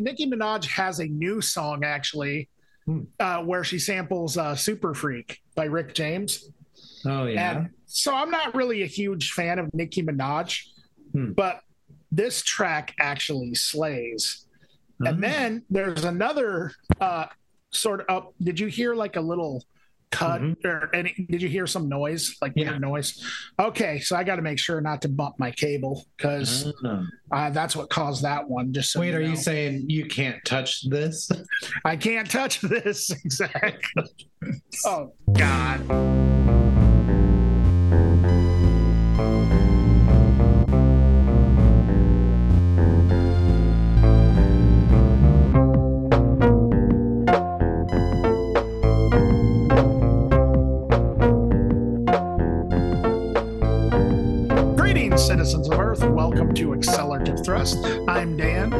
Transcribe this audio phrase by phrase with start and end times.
[0.00, 2.48] Nicki Minaj has a new song actually,
[2.86, 3.02] Hmm.
[3.20, 6.50] uh, where she samples uh, "Super Freak" by Rick James.
[7.04, 7.58] Oh yeah.
[7.58, 10.62] And so I'm not really a huge fan of Nicki Minaj,
[11.12, 11.32] Hmm.
[11.32, 11.60] but
[12.10, 14.46] this track actually slays.
[15.00, 17.26] And then there's another uh,
[17.70, 18.06] sort of.
[18.08, 19.64] Up, did you hear like a little
[20.10, 20.64] cut Mhm.
[20.64, 21.26] or any?
[21.30, 22.70] Did you hear some noise, like Yeah.
[22.70, 23.24] weird noise?
[23.58, 26.72] Okay, so I got to make sure not to bump my cable because
[27.32, 28.72] uh, that's what caused that one.
[28.72, 29.28] Just so Wait, are know.
[29.28, 31.30] you saying you can't touch this?
[31.84, 34.04] I can't touch this exactly?
[34.84, 36.89] oh God.
[55.50, 56.04] Citizens of Earth.
[56.04, 57.84] Welcome to Accelerative Thrust.
[58.06, 58.72] I'm Dan.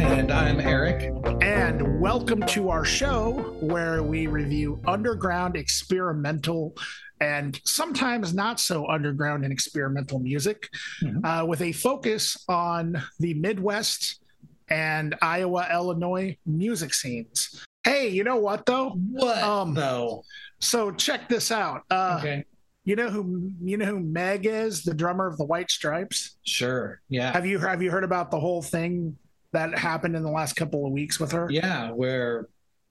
[0.00, 1.12] And I'm Erik.
[1.42, 6.78] And welcome to our show where we review underground, experimental,
[7.20, 10.70] and sometimes not so underground and experimental music
[11.02, 11.22] Mhm.
[11.42, 14.18] uh, with a focus on the Midwest
[14.70, 17.66] and Iowa, Illinois music scenes.
[17.82, 18.92] Hey, you know what though?
[19.10, 20.24] What Um, though?
[20.58, 21.82] So check this out.
[21.90, 22.44] Uh, okay.
[22.84, 26.36] You know who you know who Meg is, the drummer of the White Stripes.
[26.44, 27.00] Sure.
[27.08, 27.32] Yeah.
[27.32, 29.16] Have you have you heard about the whole thing
[29.52, 31.48] that happened in the last couple of weeks with her?
[31.50, 31.90] Yeah.
[31.90, 32.48] Where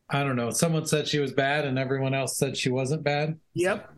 [0.10, 0.50] I don't know.
[0.50, 3.40] Someone said she was bad, and everyone else said she wasn't bad.
[3.54, 3.90] Yep.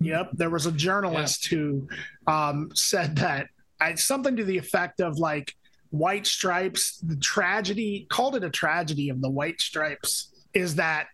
[0.00, 0.30] Yep.
[0.34, 1.88] There was a journalist who
[2.26, 3.48] um, said that
[3.80, 5.54] I, something to the effect of like
[5.90, 11.08] White Stripes, the tragedy, called it a tragedy of the White Stripes, is that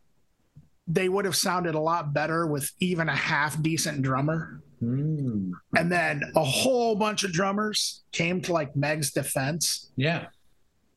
[0.86, 4.60] they would have sounded a lot better with even a half decent drummer.
[4.82, 5.52] Mm.
[5.76, 9.92] And then a whole bunch of drummers came to like Meg's defense.
[9.96, 10.26] Yeah.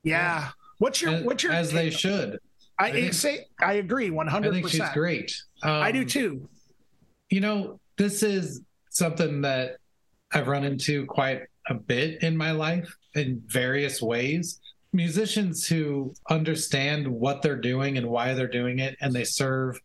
[0.04, 0.50] Yeah.
[0.80, 2.40] What's your As, what's your as they should.
[2.80, 5.36] I, I think- say I agree one I hundred think she's great.
[5.64, 6.50] Um, I do too.
[7.30, 9.78] You know, this is something that
[10.34, 14.60] I've run into quite a bit in my life in various ways.
[14.96, 19.80] Musicians who understand what they're doing and why they're doing it, and they serve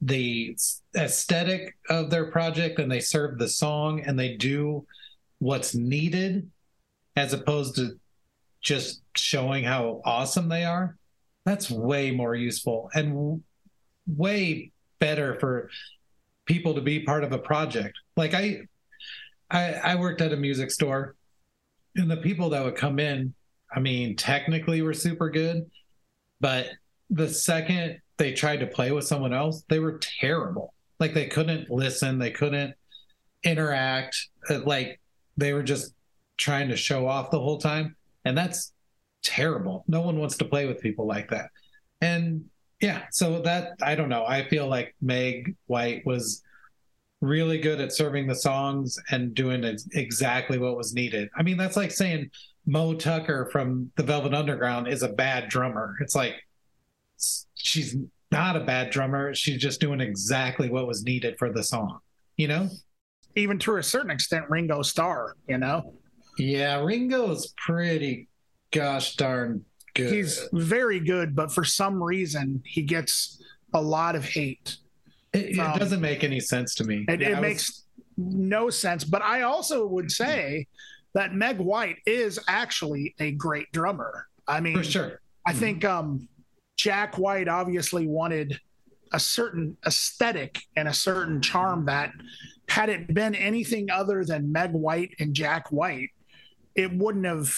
[0.00, 0.56] the
[0.96, 4.84] aesthetic of their project and they serve the song and they do
[5.38, 6.50] what's needed
[7.14, 7.98] as opposed to
[8.60, 10.96] just showing how awesome they are.
[11.44, 13.42] That's way more useful and
[14.06, 15.70] way better for
[16.46, 17.96] people to be part of a project.
[18.16, 18.62] Like I,
[19.50, 21.14] I, I worked at a music store,
[21.94, 23.34] and the people that would come in,
[23.74, 25.70] I mean, technically we were super good,
[26.40, 26.66] but
[27.10, 30.74] the second they tried to play with someone else, they were terrible.
[31.00, 32.74] Like they couldn't listen, they couldn't
[33.42, 34.16] interact.
[34.50, 35.00] uh, Like
[35.36, 35.94] they were just
[36.36, 38.72] trying to show off the whole time, and that's
[39.22, 39.84] terrible.
[39.88, 41.50] No one wants to play with people like that.
[42.00, 42.44] And
[42.80, 44.24] yeah, so that I don't know.
[44.26, 46.42] I feel like Meg White was
[47.20, 51.28] really good at serving the songs and doing exactly what was needed.
[51.36, 52.30] I mean, that's like saying
[52.66, 55.96] Moe Tucker from the Velvet Underground is a bad drummer.
[56.00, 56.34] It's like
[57.54, 57.96] she's
[58.30, 59.34] not a bad drummer.
[59.34, 61.98] She's just doing exactly what was needed for the song.
[62.36, 62.68] You know?
[63.36, 65.36] Even to a certain extent, Ringo Starr.
[65.48, 65.94] You know,
[66.38, 68.28] Yeah, Ringo's pretty
[68.70, 69.64] gosh darn
[69.94, 70.12] good.
[70.12, 73.42] he's very good, but for some reason he gets
[73.74, 74.76] a lot of hate.
[75.32, 77.04] it, it um, doesn't make any sense to me.
[77.08, 77.82] It, Yeah, it was- makes
[78.16, 79.02] no sense.
[79.04, 80.66] But I also would say
[81.14, 84.26] that Meg White is actually a great drummer.
[84.46, 85.20] I mean, for sure.
[85.46, 86.28] I think um,
[86.76, 88.58] Jack White obviously wanted
[89.12, 92.12] a certain aesthetic and a certain charm that
[92.68, 96.10] had it been anything other than Meg White and Jack White,
[96.74, 97.52] it wouldn't have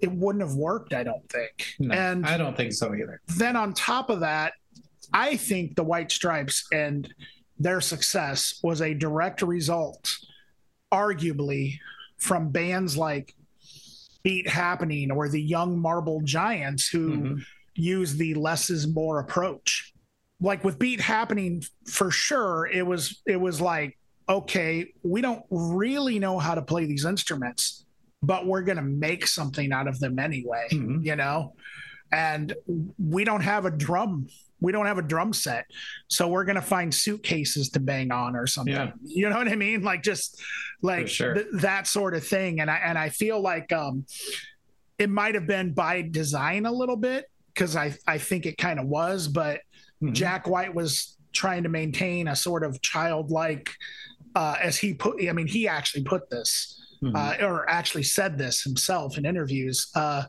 [0.00, 1.74] it wouldn't have worked, I don't think.
[1.78, 3.20] No, and I don't think so either.
[3.36, 4.52] then on top of that,
[5.12, 7.12] I think the White Stripes and
[7.58, 10.16] their success was a direct result,
[10.92, 11.78] arguably,
[12.18, 13.34] from bands like
[14.22, 17.44] Beat Happening or the Young Marble Giants who Mhm.
[17.74, 19.92] use the less is more approach.
[20.40, 23.98] Like with Beat Happening, for sure, it was it was like,
[24.28, 27.84] okay, we don't really know how to play these instruments,
[28.22, 31.04] but we're gonna make something out of them anyway Mhm.
[31.04, 31.54] you know
[32.12, 32.54] and
[32.98, 34.26] we don't have a drum
[34.60, 35.66] we don't have a drum set
[36.08, 38.92] so we're going to find suitcases to bang on or something Yeah.
[39.02, 40.40] you know what i mean like just
[40.82, 41.34] like sure.
[41.34, 44.06] th- that sort of thing and i and i feel like um
[44.98, 48.78] it might have been by design a little bit because i i think it kind
[48.80, 49.60] of was but
[50.02, 50.12] Mhm.
[50.12, 53.70] jack white was trying to maintain a sort of childlike
[54.34, 57.14] uh as he put i mean he actually put this Mhm.
[57.14, 59.88] uh, or actually said this himself in interviews.
[59.94, 60.22] Uh,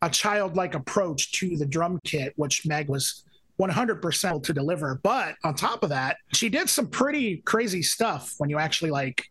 [0.00, 3.22] a childlike approach to the drum kit, which Meg was
[3.60, 5.00] 100% to deliver.
[5.02, 9.26] But on top of that, she did some pretty crazy stuff when you actually like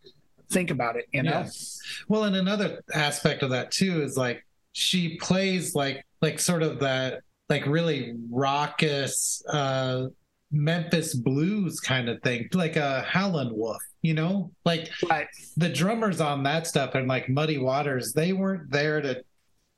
[0.50, 1.30] think about it, you know?
[1.30, 1.48] Yeah.
[2.08, 6.78] Well, and another aspect of that too is like she plays like like sort of
[6.80, 10.06] that like really raucous uh
[10.52, 14.50] Memphis blues kind of thing, like a Howlin' Wolf, you know?
[14.64, 15.28] Like right.
[15.56, 19.22] the drummers on that stuff and like Muddy Waters, they weren't there to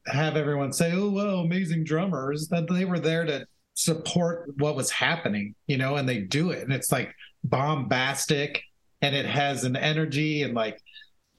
[0.07, 4.91] have everyone say, "Oh, well, amazing drummers." That they were there to support what was
[4.91, 6.63] happening, you know, and they do it.
[6.63, 7.15] And it's like
[7.45, 8.63] bombastic
[9.01, 10.81] and it has an energy and like,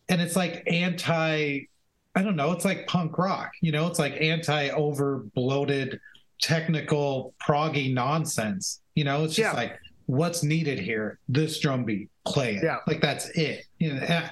[0.09, 1.61] and it's like anti,
[2.15, 5.99] I don't know, it's like punk rock, you know, it's like anti over bloated
[6.41, 9.59] technical proggy nonsense, you know, it's just yeah.
[9.59, 11.19] like, what's needed here?
[11.29, 12.63] This drum beat, play it.
[12.63, 12.77] Yeah.
[12.85, 13.65] Like that's it.
[13.79, 14.29] You know,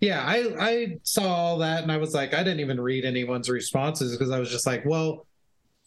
[0.00, 3.48] yeah, I I saw all that and I was like, I didn't even read anyone's
[3.48, 5.26] responses because I was just like, well,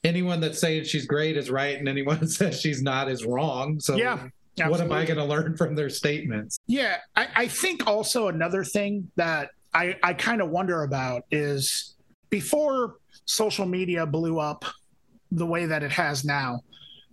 [0.03, 3.79] anyone that's saying she's great is right, and anyone that says she's not is wrong.
[3.79, 4.27] So yeah.
[4.61, 4.87] Absolutely.
[4.87, 6.59] What am I going to learn from their statements?
[6.67, 11.95] Yeah, I, I think also another thing that I, I kind of wonder about is
[12.29, 14.65] before social media blew up
[15.31, 16.59] the way that it has now,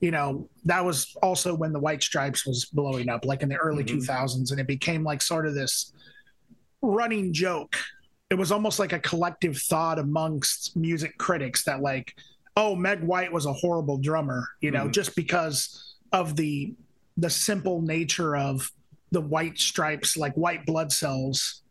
[0.01, 3.57] you know, that was also when the White Stripes was blowing up, like in the
[3.57, 3.99] early mm-hmm.
[3.99, 5.93] 2000s, and it became like sort of this
[6.83, 7.77] running joke.
[8.31, 12.15] It was almost like a collective thought amongst music critics that, like,
[12.57, 14.93] oh, Meg White was a horrible drummer, you know, mm-hmm.
[14.93, 16.75] just because of the
[17.19, 18.71] the simple nature of
[19.11, 21.63] the white stripes, like white blood cells.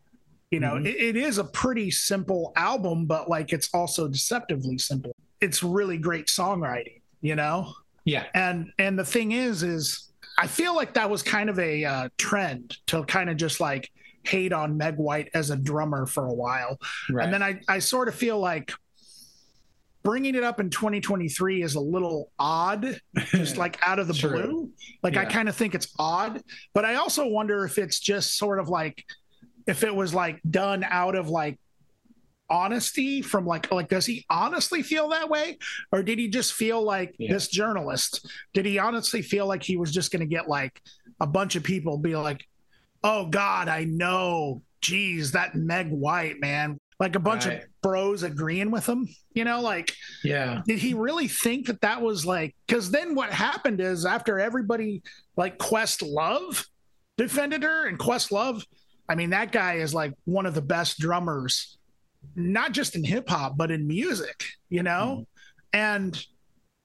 [0.52, 0.86] You know, mm-hmm.
[0.86, 5.16] it, it is a pretty simple album, but like it's also deceptively simple.
[5.42, 7.74] It's really great songwriting, you know?
[8.06, 8.26] Yeah.
[8.34, 12.10] And and the thing is, is I feel like that was kind of a uh,
[12.18, 13.90] trend to kind of just like
[14.24, 16.80] hate on Meg White as a drummer for a while.
[17.10, 17.26] Right.
[17.26, 18.72] And then I, I sort of feel like
[20.06, 24.30] bringing it up in 2023 is a little odd, just like out of the True.
[24.30, 24.72] blue.
[25.04, 25.22] Like yeah.
[25.22, 26.42] I kind of think it's odd,
[26.74, 29.04] but I also wonder if it's just sort of like
[29.68, 31.60] if it was like done out of like
[32.48, 35.58] honesty from like like does he honestly feel that way
[35.92, 37.34] or did he just feel like yeah.
[37.34, 40.80] this journalist did he honestly feel like he was just going to get like
[41.20, 42.46] a bunch of people be like
[43.04, 47.64] oh god i know geez that meg white man like a bunch right.
[47.64, 49.94] of bros agreeing with him you know like
[50.24, 50.62] yeah.
[50.66, 55.02] did he really think that that was like because then what happened is after everybody
[55.36, 56.66] like questlove
[57.18, 58.66] defended her and questlove
[59.10, 61.78] i mean that guy is like one of the best drummers
[62.36, 65.20] not just in hip-hop but in music you know?
[65.22, 65.26] Mm
[65.76, 66.26] and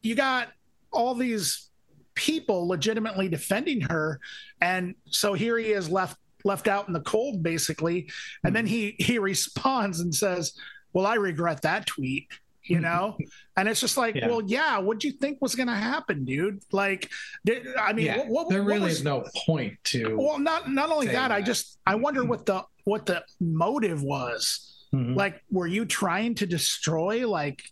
[0.02, 0.48] you got
[0.92, 1.70] all these
[2.14, 4.18] people legitimately defending her
[4.60, 8.10] and so here he is left left out in the cold basically.
[8.44, 10.54] And then he he responds and says
[10.92, 12.28] well i regret that tweet
[12.62, 13.16] you know?
[13.56, 14.28] And it's just like yeah.
[14.28, 16.62] well yeah what do you think was going to happen dude?
[16.72, 17.10] Like
[17.44, 20.70] did, i mean yeah, what, what, there really was, is no point to well not
[20.70, 24.66] not only that, that, i just i wonder what the what the motive was.
[24.94, 25.14] Mm-hmm.
[25.14, 27.62] like were you trying to destroy like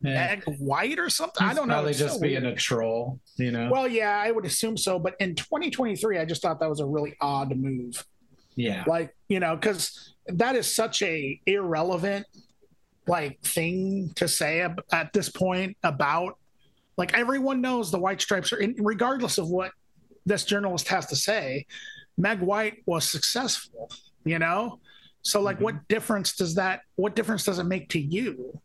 [0.00, 0.36] yeah.
[0.58, 1.44] White or something.
[1.44, 1.74] He's I don't know.
[1.74, 2.54] Probably just so being weird.
[2.54, 3.68] a troll, you know.
[3.70, 4.98] Well, yeah, I would assume so.
[4.98, 8.04] But in 2023, I just thought that was a really odd move.
[8.54, 12.26] Yeah, like you know, because that is such a irrelevant
[13.06, 16.36] like thing to say ab- at this point about
[16.96, 19.72] like everyone knows the White Stripes are, in, regardless of what
[20.26, 21.66] this journalist has to say.
[22.16, 23.90] Meg White was successful,
[24.24, 24.80] you know.
[25.22, 25.64] So like, mm-hmm.
[25.64, 26.82] what difference does that?
[26.96, 28.60] What difference does it make to you?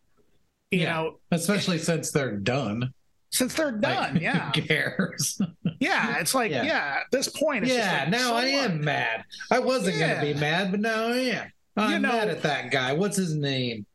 [0.74, 2.94] You yeah, know, especially since they're done.
[3.32, 4.52] Since they're done, like, yeah.
[4.52, 5.40] Who cares?
[5.80, 8.02] yeah, it's like, yeah, yeah at this point, yeah.
[8.02, 9.24] Like, now so I am mad.
[9.52, 10.16] I wasn't yeah.
[10.16, 11.52] gonna be mad, but now I am.
[11.78, 12.94] I'm you know, mad at that guy.
[12.94, 13.86] What's his name?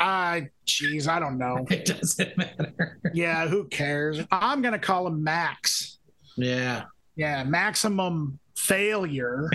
[0.00, 1.66] I, uh, jeez, I don't know.
[1.70, 2.98] It doesn't matter.
[3.14, 4.20] yeah, who cares?
[4.30, 5.98] I'm gonna call him Max.
[6.36, 6.84] Yeah.
[7.16, 9.50] Yeah, maximum failure.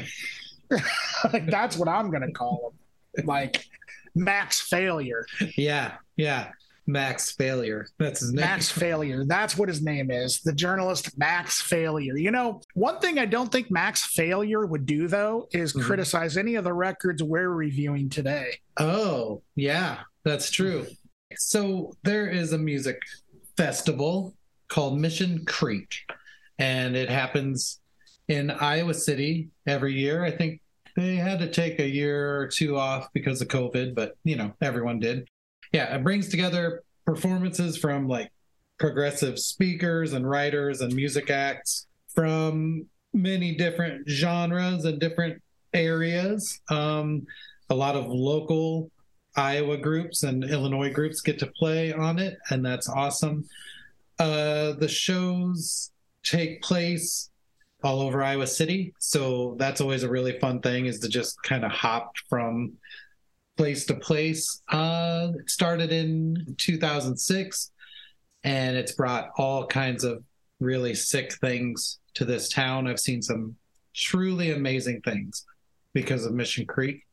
[1.33, 2.73] like that's what I'm gonna call
[3.15, 3.25] him.
[3.25, 3.65] Like
[4.15, 5.25] max failure.
[5.57, 6.51] Yeah, yeah.
[6.85, 7.87] Max Failure.
[7.97, 8.45] That's his name.
[8.45, 9.23] Max Failure.
[9.25, 10.41] That's what his name is.
[10.41, 12.17] The journalist Max Failure.
[12.17, 15.85] You know, one thing I don't think Max Failure would do though is mm-hmm.
[15.85, 18.59] criticize any of the records we're reviewing today.
[18.77, 20.87] Oh, yeah, that's true.
[21.35, 22.99] So there is a music
[23.57, 24.35] festival
[24.67, 25.95] called Mission Creek,
[26.59, 27.79] and it happens
[28.27, 30.23] in Iowa City every year.
[30.23, 30.61] I think
[30.95, 34.53] they had to take a year or two off because of COVID, but you know,
[34.61, 35.27] everyone did
[35.73, 38.31] yeah, it brings together performances from like
[38.79, 45.41] progressive speakers and writers and music acts from many different genres and different
[45.73, 46.61] areas.
[46.69, 47.25] Um,
[47.69, 48.91] a lot of local
[49.35, 53.45] Iowa groups and Illinois groups get to play on it, and that's awesome.
[54.19, 55.91] Uh, the shows
[56.23, 57.31] take place
[57.83, 61.65] all over Iowa City, so that's always a really fun thing is to just kind
[61.65, 62.73] of hop from
[63.57, 64.61] place to place.
[64.69, 67.71] Uh, it started in 2006,
[68.43, 70.23] and it's brought all kinds of
[70.59, 72.87] really sick things to this town.
[72.87, 73.55] I've seen some
[73.93, 75.45] truly amazing things
[75.93, 77.05] because of Mission Creek.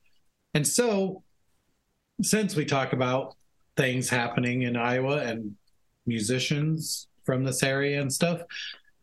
[0.55, 1.23] And so,
[2.23, 3.37] since we talk about
[3.77, 5.55] things happening in Iowa and
[6.07, 8.43] musicians from this area and stuff,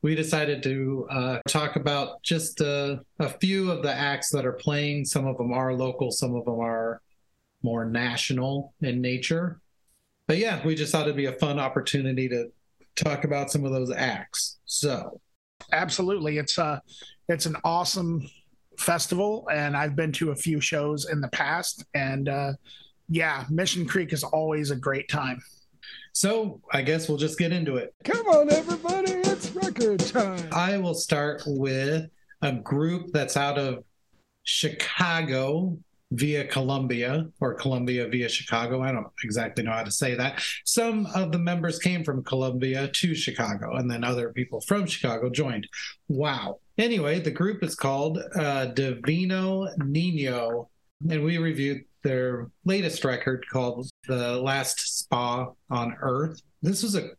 [0.01, 4.53] we decided to uh, talk about just uh, a few of the acts that are
[4.53, 5.05] playing.
[5.05, 7.01] Some of them are local, some of them are
[7.63, 9.59] more national in nature.
[10.27, 12.51] But yeah, we just thought it'd be a fun opportunity to
[12.95, 14.59] talk about some of those acts.
[14.65, 15.21] So,
[15.71, 16.79] absolutely, it's a uh,
[17.29, 18.27] it's an awesome
[18.77, 22.53] festival, and I've been to a few shows in the past, and uh,
[23.09, 25.41] yeah, Mission Creek is always a great time.
[26.13, 27.93] So I guess we'll just get into it.
[28.03, 30.49] Come on, everybody, it's record time.
[30.51, 32.09] I will start with
[32.41, 33.83] a group that's out of
[34.43, 35.77] Chicago
[36.11, 38.81] via Colombia or Colombia via Chicago.
[38.81, 40.41] I don't exactly know how to say that.
[40.65, 45.29] Some of the members came from Colombia to Chicago, and then other people from Chicago
[45.29, 45.67] joined.
[46.07, 46.59] Wow.
[46.77, 50.69] Anyway, the group is called uh, Divino Nino,
[51.09, 56.41] and we reviewed their latest record called The Last Spa on Earth.
[56.61, 57.09] This was a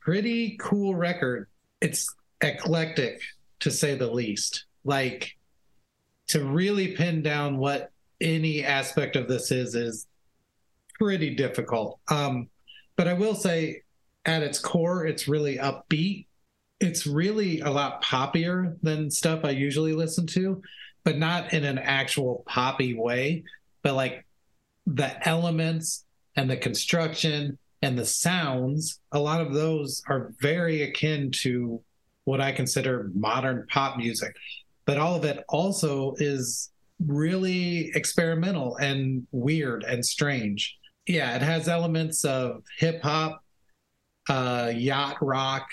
[0.00, 1.48] pretty cool record.
[1.80, 3.20] It's eclectic,
[3.60, 4.64] to say the least.
[4.84, 5.36] Like,
[6.28, 7.90] to really pin down what
[8.20, 10.06] any aspect of this is is
[10.98, 12.00] pretty difficult.
[12.08, 12.48] Um,
[12.96, 13.82] but I will say,
[14.24, 16.26] at its core, it's really upbeat.
[16.80, 20.60] It's really a lot poppier than stuff I usually listen to,
[21.04, 23.44] but not in an actual poppy way.
[23.82, 24.26] But like
[24.86, 26.04] the elements
[26.36, 31.80] and the construction and the sounds, a lot of those are very akin to
[32.24, 34.34] what I consider modern pop music.
[34.84, 36.70] But all of it also is
[37.04, 40.76] really experimental and weird and strange.
[41.06, 43.42] Yeah, it has elements of hip hop,
[44.28, 45.68] uh, yacht rock,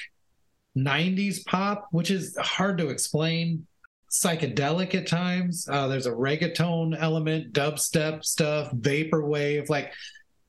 [0.77, 3.65] 90s pop, which is hard to explain,
[4.11, 5.67] psychedelic at times.
[5.69, 9.69] Uh, there's a reggaeton element, dubstep stuff, vaporwave.
[9.69, 9.93] Like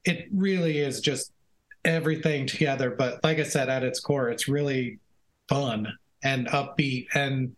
[0.05, 1.33] it really is just
[1.85, 2.91] everything together.
[2.91, 4.99] But like I said, at its core, it's really
[5.49, 5.93] fun
[6.23, 7.07] and upbeat.
[7.15, 7.57] And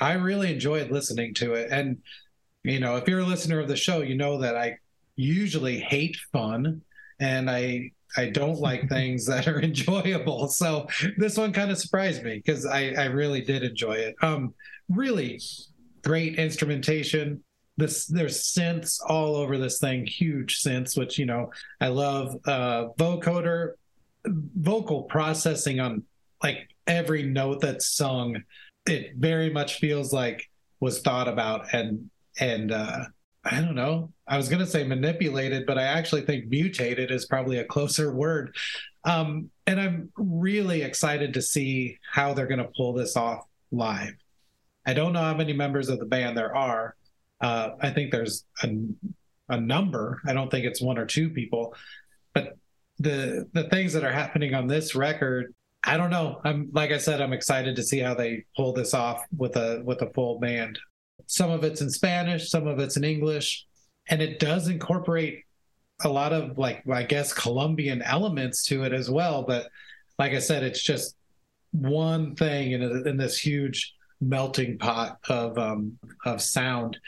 [0.00, 1.70] I really enjoyed listening to it.
[1.70, 1.98] And
[2.70, 4.78] you know, if you're a listener of the show, you know that I
[5.16, 6.82] usually hate fun
[7.20, 10.48] and I I don't like things that are enjoyable.
[10.48, 14.16] So this one kind of surprised me because I, I really did enjoy it.
[14.22, 14.54] Um,
[14.88, 15.40] really
[16.02, 17.42] great instrumentation.
[17.76, 22.36] This there's synths all over this thing, huge synths, which you know I love.
[22.44, 23.72] Uh, vocoder,
[24.26, 26.02] vocal processing on
[26.42, 28.42] like every note that's sung.
[28.86, 30.48] It very much feels like
[30.80, 33.04] was thought about and and uh,
[33.44, 34.12] I don't know.
[34.26, 38.12] I was going to say manipulated, but I actually think mutated is probably a closer
[38.12, 38.54] word.
[39.04, 44.14] Um, and I'm really excited to see how they're going to pull this off live.
[44.86, 46.94] I don't know how many members of the band there are.
[47.40, 48.74] Uh, I think there's a,
[49.48, 50.20] a number.
[50.26, 51.74] I don't think it's one or two people,
[52.34, 52.56] but
[52.98, 55.54] the the things that are happening on this record,
[55.84, 56.40] I don't know.
[56.42, 59.82] I'm like I said, I'm excited to see how they pull this off with a
[59.84, 60.78] with a full band.
[61.28, 63.66] Some of it's in Spanish, some of it's in English,
[64.08, 65.44] and it does incorporate
[66.02, 69.42] a lot of like I guess Colombian elements to it as well.
[69.42, 69.68] But
[70.18, 71.14] like I said, it's just
[71.72, 76.98] one thing in, in this huge melting pot of um, of sound.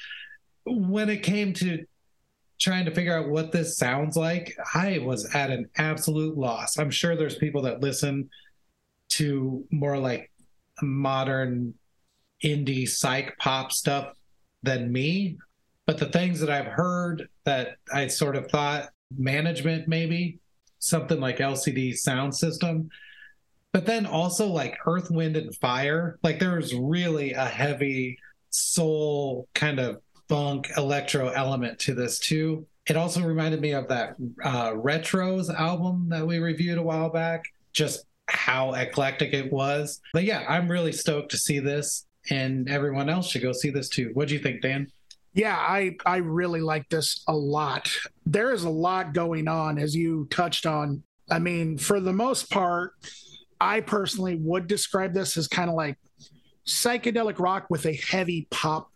[0.67, 1.85] When it came to
[2.61, 6.79] trying to figure out what this sounds like, I was at an absolute loss.
[6.79, 8.29] I'm sure there's people that listen
[9.11, 10.31] to more like
[10.83, 11.75] modern
[12.45, 14.15] indie psych pop stuff
[14.63, 15.39] than me.
[15.87, 20.39] But the things that I've heard that I sort of thought management, maybe
[20.79, 22.89] something like LCD Soundsystem,
[23.73, 26.19] but then also like Earth, Wind, and Fire.
[26.23, 28.19] Like there was really a heavy
[28.51, 32.67] soul kind of funk electro element to this too.
[32.87, 37.45] It also reminded me of that uh, Retros album that we reviewed a while back.
[37.73, 40.01] Just how eclectic it was.
[40.13, 43.89] But yeah, I'm really stoked to see this and everyone else should go see this
[43.89, 44.11] too.
[44.15, 44.89] What do you think, Dan?
[45.33, 47.91] Yeah, I I really like this a lot.
[48.27, 51.03] There is a lot going on as you touched on.
[51.31, 52.95] I mean, for the most part,
[53.61, 55.97] I personally would describe this as kind of like
[56.67, 58.91] psychedelic rock with a heavy pop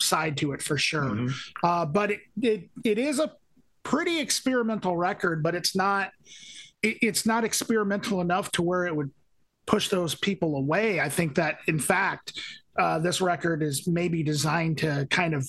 [0.00, 1.02] side to it for sure.
[1.02, 1.66] Mm-hmm.
[1.66, 3.32] Uh, but it, it it is a
[3.82, 6.10] pretty experimental record, but it's not
[6.82, 9.10] it, it's not experimental enough to where it would
[9.66, 11.00] push those people away.
[11.00, 12.40] I think that in fact,
[12.78, 15.48] uh, this record is maybe designed to kind of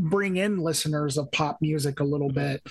[0.00, 2.62] bring in listeners of pop music a little bit,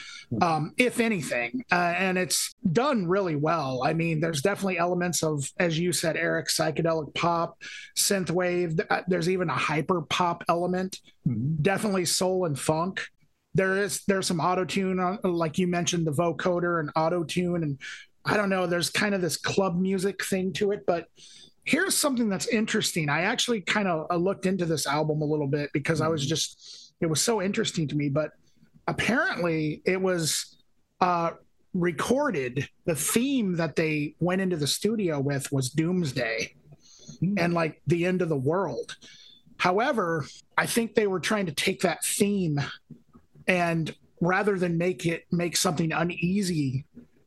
[0.42, 1.64] um, if anything.
[1.72, 3.84] Uh, and it's done really well.
[3.86, 7.58] I mean, there's definitely elements of, as you said, Erik, psychedelic pop,
[7.98, 8.84] synthwave.
[8.90, 11.62] Uh, there's even a hyper pop element, mm-hmm.
[11.62, 13.06] definitely soul and funk.
[13.56, 17.80] There is there's some auto tune, like you mentioned, the vocoder and auto tune, and
[18.24, 18.68] I don't know.
[18.68, 21.08] There's kind of this club music thing to it, but
[21.63, 23.10] here's something that's interesting.
[23.10, 26.22] I actually kind of uh, looked into this album a little bit because I was
[26.22, 26.30] mm-hmm.
[26.30, 28.10] just it was so interesting to me.
[28.10, 28.32] But
[28.88, 30.58] apparently, it was
[31.01, 31.32] uh,
[31.74, 32.68] recorded.
[32.86, 36.56] The theme that they went into the studio with was Doomsday
[37.22, 37.38] mm-hmm.
[37.38, 38.96] and like the end of the world.
[39.58, 40.25] However,
[40.58, 42.62] I think they were trying to take that theme
[43.48, 46.86] and rather than make it make something uneasy,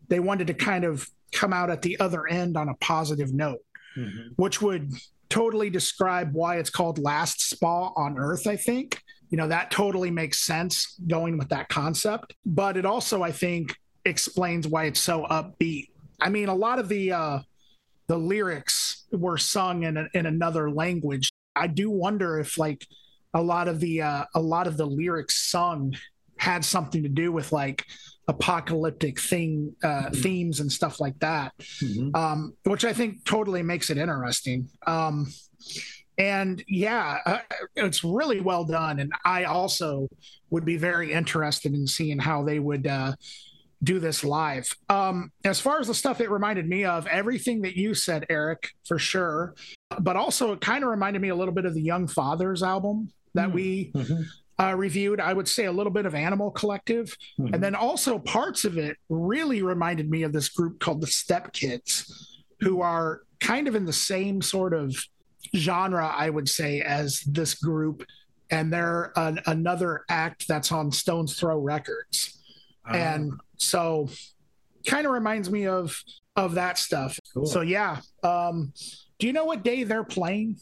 [0.08, 3.60] they wanted to kind of come out at the other end on a positive note,
[3.96, 4.28] mm-hmm.
[4.36, 4.92] which would
[5.28, 9.02] totally describe why it's called Last Spa on Earth, I think.
[9.30, 13.74] You know that totally makes sense going with that concept but it also i think
[14.04, 15.88] explains why it's so upbeat.
[16.20, 17.38] I mean a lot of the uh
[18.08, 21.30] the lyrics were sung in a, in another language.
[21.54, 22.86] I do wonder if like
[23.34, 25.94] a lot of the uh a lot of the lyrics sung
[26.36, 27.86] had something to do with like
[28.28, 30.14] apocalyptic thing uh mm-hmm.
[30.14, 32.14] themes and stuff like that mm-hmm.
[32.14, 35.26] um which i think totally makes it interesting um
[36.18, 37.38] and yeah uh,
[37.74, 40.08] it's really well done and i also
[40.50, 43.12] would be very interested in seeing how they would uh,
[43.82, 47.76] do this live um, as far as the stuff it reminded me of everything that
[47.76, 49.54] you said Erik for sure
[49.98, 53.10] but also it kind of reminded me a little bit of the young fathers album
[53.34, 54.22] that mm we mm-hmm.
[54.60, 57.54] Uh, reviewed i would say a little bit of animal collective mm-hmm.
[57.54, 61.52] and then also parts of it really reminded me of this group called the step
[61.52, 64.94] kids who are kind of in the same sort of
[65.54, 68.04] genre, I would say, as this group,
[68.50, 72.40] and they're an, another act that's on Stones Throw Records,
[72.88, 74.08] uh, and so
[74.86, 75.96] kind of reminds me of
[76.36, 77.18] of that stuff.
[77.34, 77.46] Cool.
[77.46, 78.72] So yeah, um,
[79.18, 80.56] do you know what day they're playing?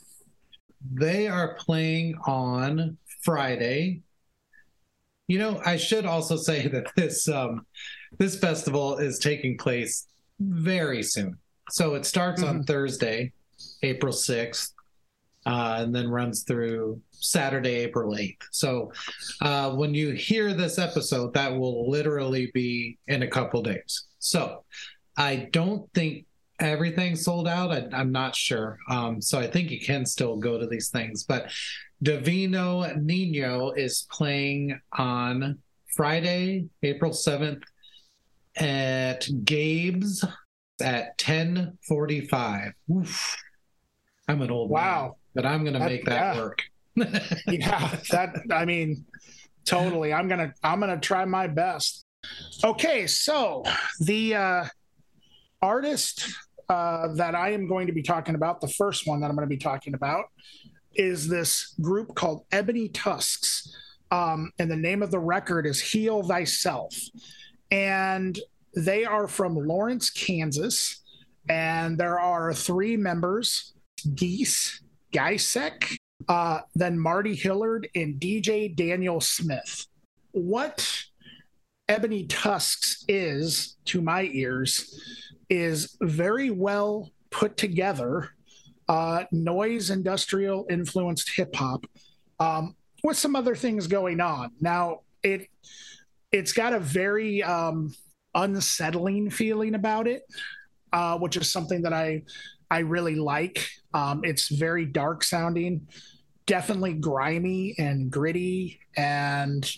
[0.92, 4.02] They are playing on Friday.
[5.28, 7.66] You know, I should also say that this um,
[8.18, 10.06] this festival is taking place
[10.40, 11.38] very soon.
[11.70, 12.58] So it starts mm-hmm.
[12.58, 13.32] on Thursday,
[13.82, 14.72] April 6th,
[15.46, 18.42] uh, and then runs through Saturday, April 8th.
[18.50, 18.92] So
[19.40, 24.06] uh, when you hear this episode, that will literally be in a couple days.
[24.18, 24.64] So
[25.16, 26.26] I don't think
[26.60, 27.72] everything's sold out.
[27.72, 28.78] I, am not sure.
[28.88, 31.24] Um, so I think you can still go to these things.
[31.24, 31.50] But
[32.02, 35.58] Divino Nino is playing on
[35.94, 37.62] Friday, April 7th
[38.56, 40.24] at Gabe's
[40.80, 42.72] at 1045.
[42.94, 43.36] Oof.
[44.28, 45.02] I'm an old wow.
[45.02, 46.40] Man but I'm going to make that yeah.
[46.40, 46.62] work.
[47.46, 49.04] yeah, that I mean,
[49.64, 50.12] totally.
[50.12, 52.04] I'm gonna I'm gonna try my best.
[52.64, 53.62] Okay, so
[54.00, 54.64] the uh,
[55.62, 56.28] artist
[56.70, 59.46] uh, that I am going to be talking about, the first one that I'm going
[59.46, 60.26] to be talking about,
[60.94, 63.74] is this group called Ebony Tusks.
[64.12, 66.94] Um, and the name of the record is Heal Thyself.
[67.72, 68.38] And
[68.76, 71.02] they are from Lawrence, Kansas.
[71.48, 73.74] And there are three members
[74.14, 74.80] Geese,
[75.12, 75.96] Geisek,
[76.28, 79.86] uh, then Marty Hillard, and DJ Daniel Smith.
[80.30, 80.88] What
[81.88, 84.94] Ebony Tusks is, to my ears,
[85.50, 88.30] is very well put together
[88.88, 91.84] uh, noise industrial influenced hip hop
[92.38, 94.52] um, with some other things going on.
[94.60, 95.48] Now, it
[96.32, 97.92] it's got a very um,
[98.34, 100.22] unsettling feeling about it,
[100.92, 102.22] uh, which is something that I
[102.70, 103.68] I really like.
[103.92, 105.88] Um, it's very dark sounding,
[106.46, 108.80] definitely grimy and gritty.
[108.96, 109.70] And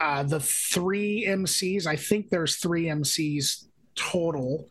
[0.00, 4.68] uh, the three MCs, I think there's three MCs total.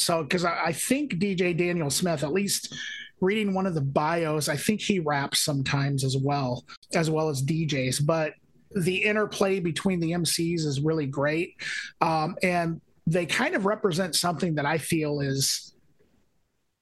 [0.00, 2.74] So, because I, I think DJ Daniel Smith, at least
[3.20, 7.42] reading one of the bios, I think he raps sometimes as well, as well as
[7.42, 8.04] DJs.
[8.04, 8.34] But
[8.74, 11.54] the interplay between the MCs is really great.
[12.00, 15.74] Um, and they kind of represent something that I feel is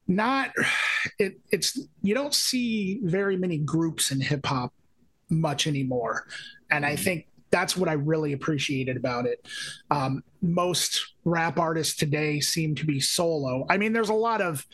[0.07, 0.51] not
[1.19, 4.73] it, it's you don't see very many groups in hip hop
[5.31, 6.27] much anymore
[6.71, 7.03] and i mm-hmm.
[7.03, 9.47] think that's what i really appreciated about it
[9.93, 14.67] um, most rap artists today seem to be solo i mean there's a lot of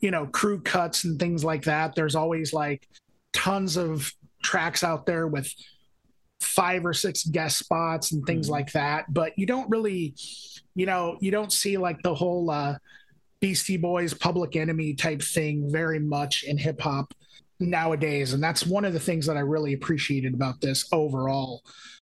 [0.00, 2.88] you know crew cuts and things like that there's always like
[3.34, 4.10] tons of
[4.42, 5.52] tracks out there with
[6.40, 8.52] five or six guest spots and things mm-hmm.
[8.52, 9.12] like that.
[9.12, 10.14] But you don't really,
[10.74, 12.76] you know, you don't see like the whole uh,
[13.40, 17.12] Beastie Boys public enemy type thing very much in hip hop
[17.58, 18.32] nowadays.
[18.32, 21.62] And that's one of the things that I really appreciated about this overall.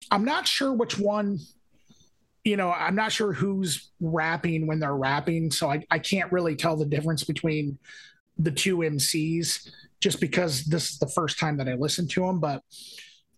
[0.10, 1.40] I'm not sure which one,
[2.44, 5.52] you know, I'm not sure who's rapping when they're rapping.
[5.52, 7.78] So I, I can't really tell the difference between
[8.38, 12.40] the two MCs just because this is the first time that I listened to them.
[12.40, 12.64] But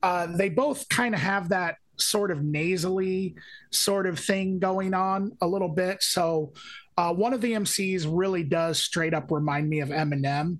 [0.01, 3.35] uh, they both kind of have that sort of nasally
[3.71, 6.01] sort of thing going on a little bit.
[6.01, 6.53] So
[6.97, 10.57] uh, one of the MCs really does straight up remind me of Eminem,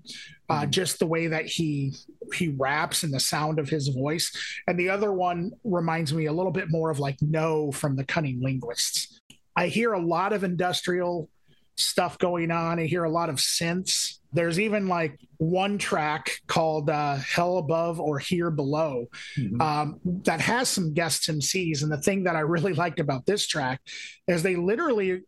[0.48, 0.70] uh, mm-hmm.
[0.70, 1.92] just the way that he
[2.32, 4.32] he raps and the sound of his voice.
[4.66, 8.04] And the other one reminds me a little bit more of like Kno from the
[8.04, 9.20] CunninLynguists.
[9.56, 11.28] I hear a lot of industrial
[11.76, 12.78] stuff going on.
[12.78, 14.18] I hear a lot of synths.
[14.32, 19.06] There's even like one track called uh, Hell Above or Here Below
[19.38, 19.60] mm-hmm.
[19.60, 21.82] um, that has some guest MCs.
[21.82, 23.80] And the thing that I really liked about this track
[24.26, 25.22] is they literally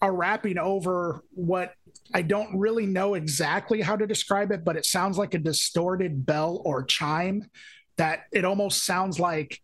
[0.00, 1.74] are rapping over what
[2.14, 6.24] I don't really know exactly how to describe it, but it sounds like a distorted
[6.24, 7.50] bell or chime
[7.96, 9.60] that it almost sounds like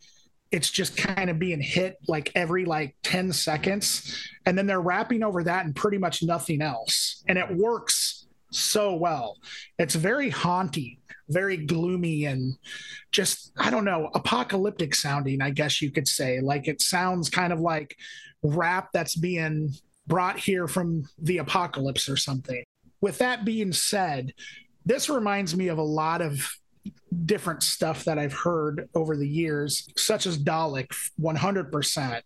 [0.51, 4.29] it's just kind of being hit like every like 10 seconds.
[4.45, 7.23] And then they're rapping over that and pretty much nothing else.
[7.29, 9.39] And it works so well.
[9.79, 12.57] It's very haunting very gloomy and
[13.11, 16.41] just i don't know apocalyptic sounding i guess you could say.
[16.41, 17.97] Like it sounds kind of like
[18.43, 19.73] rap that's being
[20.07, 22.65] brought here from the apocalypse or something
[23.01, 24.33] with that being said
[24.85, 26.57] this reminds me of a lot of
[27.25, 30.89] different stuff that I've heard over the years, such as Dalek,
[31.21, 32.21] 100%.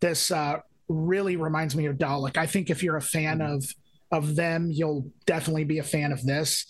[0.00, 0.58] This uh,
[0.88, 2.36] really reminds me of Dalek.
[2.36, 3.54] I think if you're a fan mm-hmm.
[3.54, 3.74] of
[4.10, 6.66] of them, you'll definitely be a fan of this.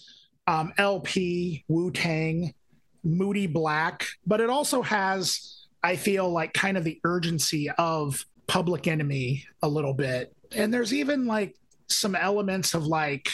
[0.46, 2.54] Um, El-P, Wu Tang,
[3.02, 8.86] Moodie Black, but it also has, I feel like, kind of the urgency of Public
[8.86, 10.32] Enemy a little bit.
[10.54, 11.56] And there's even like
[11.88, 13.28] some elements of like,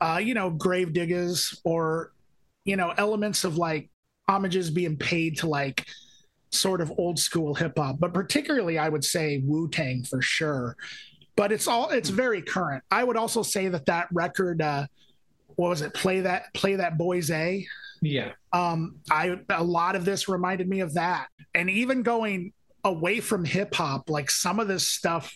[0.00, 2.12] uh, you know, Gravediggaz or
[2.64, 3.90] you know, elements of like
[4.28, 5.86] homages being paid to like
[6.50, 10.76] sort of old school hip hop, but particularly I would say Wu Tang for sure.
[11.34, 12.84] But it's all it's very current.
[12.90, 14.86] I would also say that that record, uh,
[15.56, 15.94] what was it?
[15.94, 17.66] Play that play that boys a.
[18.02, 18.32] Yeah.
[18.52, 22.52] Um, I a lot of this reminded me of that, and even going
[22.84, 25.34] away from hip hop, like some of this stuff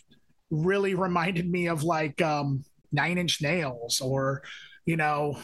[0.50, 4.42] really reminded me of like um, Nine Inch Nails or
[4.85, 5.38] you know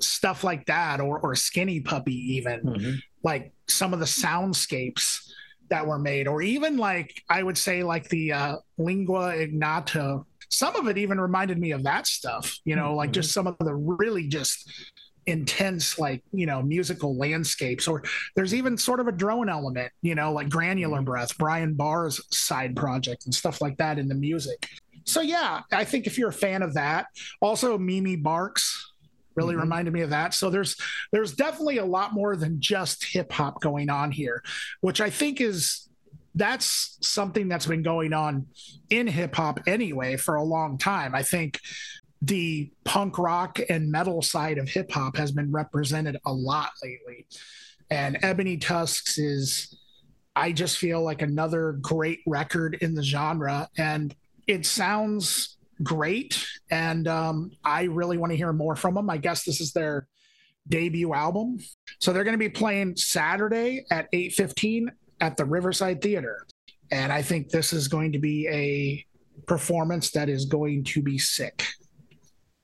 [0.00, 2.94] stuff like that, or or Skinny Puppy, even mm-hmm.
[3.22, 5.30] like some of the soundscapes
[5.70, 10.22] that were made, or even like I would say like the uh, lingua ignota.
[10.50, 12.96] Some of it even reminded me of that stuff, you know, mm-hmm.
[12.96, 14.70] like just some of the really just
[15.26, 18.02] intense like you know musical landscapes or
[18.36, 21.06] there's even sort of a drone element you know like granular mm-hmm.
[21.06, 24.68] breath brian barr's side project and stuff like that in the music
[25.04, 27.06] so yeah i think if you're a fan of that
[27.40, 28.92] also mimi barks
[29.34, 29.62] really mm-hmm.
[29.62, 30.76] reminded me of that so there's
[31.12, 34.42] there's definitely a lot more than just hip hop going on here
[34.80, 35.88] which i think is
[36.34, 38.46] that's something that's been going on
[38.90, 41.60] in hip hop anyway for a long time i think
[42.26, 47.26] the punk rock and metal side of hip hop has been represented a lot lately.
[47.90, 49.76] And ebony tusks is
[50.36, 53.68] i just feel like another great record in the genre.
[53.78, 54.14] And
[54.46, 59.10] it sounds great, and um, I really want to hear more from them.
[59.10, 60.06] I guess this is their
[60.68, 61.58] debut album,
[61.98, 66.46] so they're going to be playing Saturday at eight fifteen at the Riverside Theater,
[66.90, 69.04] and I think this is going to be a
[69.46, 71.66] performance that is going to be sick.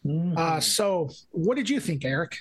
[0.06, 0.36] Mm.
[0.36, 2.36] Uh, so, what did you think, Erik?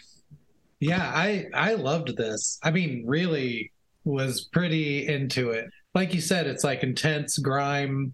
[0.80, 2.60] Yeah, I I loved this.
[2.63, 3.72] I mean, really
[4.06, 5.65] was pretty into it.
[5.93, 8.13] Like you said, it's like intense grime,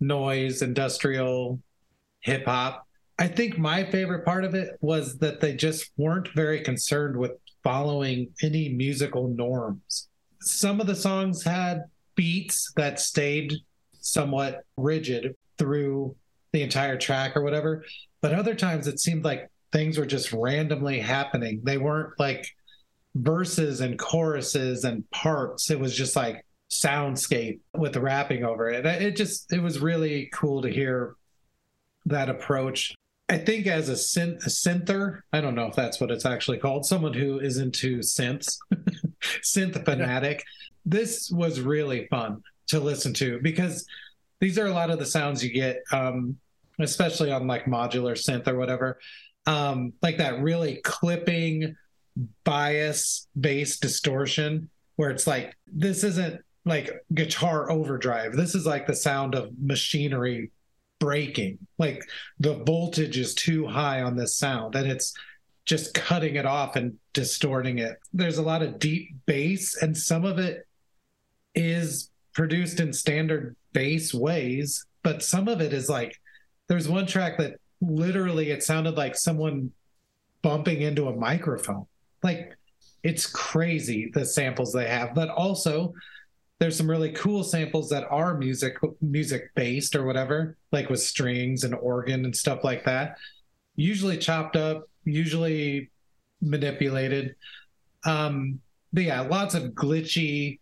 [0.00, 1.60] noise, industrial,
[2.20, 2.86] hip hop.
[3.18, 7.32] I think my favorite part of it was that they just weren't very concerned with
[7.64, 10.08] following any musical norms.
[10.40, 13.52] Some of the songs had beats that stayed
[14.00, 16.14] somewhat rigid through
[16.52, 17.84] the entire track or whatever,
[18.20, 21.60] but other times it seemed like things were just randomly happening.
[21.62, 22.46] They weren't like
[23.14, 25.70] verses and choruses and parts.
[25.70, 28.84] It was just like soundscape with the rapping over it.
[28.86, 31.14] It just it was really cool to hear
[32.06, 32.94] that approach.
[33.28, 36.58] I think as a synth a synther, I don't know if that's what it's actually
[36.58, 38.56] called, someone who is into synths,
[39.42, 40.44] synth fanatic.
[40.86, 43.86] This was really fun to listen to because
[44.40, 46.36] these are a lot of the sounds you get, um,
[46.78, 48.98] especially on like modular synth or whatever,
[49.46, 51.74] um, like that really clipping
[52.44, 58.34] bias based distortion where it's like this isn't like guitar overdrive.
[58.34, 60.50] This is like the sound of machinery
[60.98, 61.58] breaking.
[61.78, 62.02] Like
[62.40, 65.14] the voltage is too high on this sound and it's
[65.64, 67.96] just cutting it off and distorting it.
[68.12, 70.66] There's a lot of deep bass and some of it
[71.54, 76.18] is produced in standard bass ways, but some of it is like
[76.68, 79.72] there's one track that literally it sounded like someone
[80.42, 81.86] bumping into a microphone.
[82.22, 82.56] Like
[83.02, 85.94] it's crazy the samples they have, but also
[86.58, 91.64] there's some really cool samples that are music music based or whatever, like with strings
[91.64, 93.16] and organ and stuff like that.
[93.76, 95.90] Usually chopped up, usually
[96.42, 97.36] manipulated.
[98.04, 98.60] Um,
[98.92, 100.58] but yeah, lots of glitchy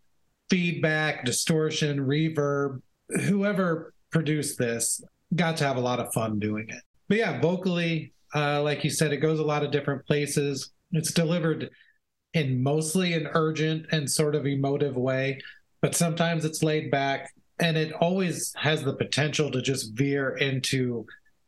[0.50, 2.82] feedback, distortion, reverb.
[3.08, 5.02] Whoever produced this
[5.34, 6.82] got to have a lot of fun doing it.
[7.08, 10.70] But yeah, vocally, uh, like you said, it goes a lot of different places.
[10.92, 11.70] It's delivered
[12.34, 15.40] in mostly an urgent and sort of emotive way,
[15.80, 21.06] but sometimes it's laid back and it always has the potential to just veer into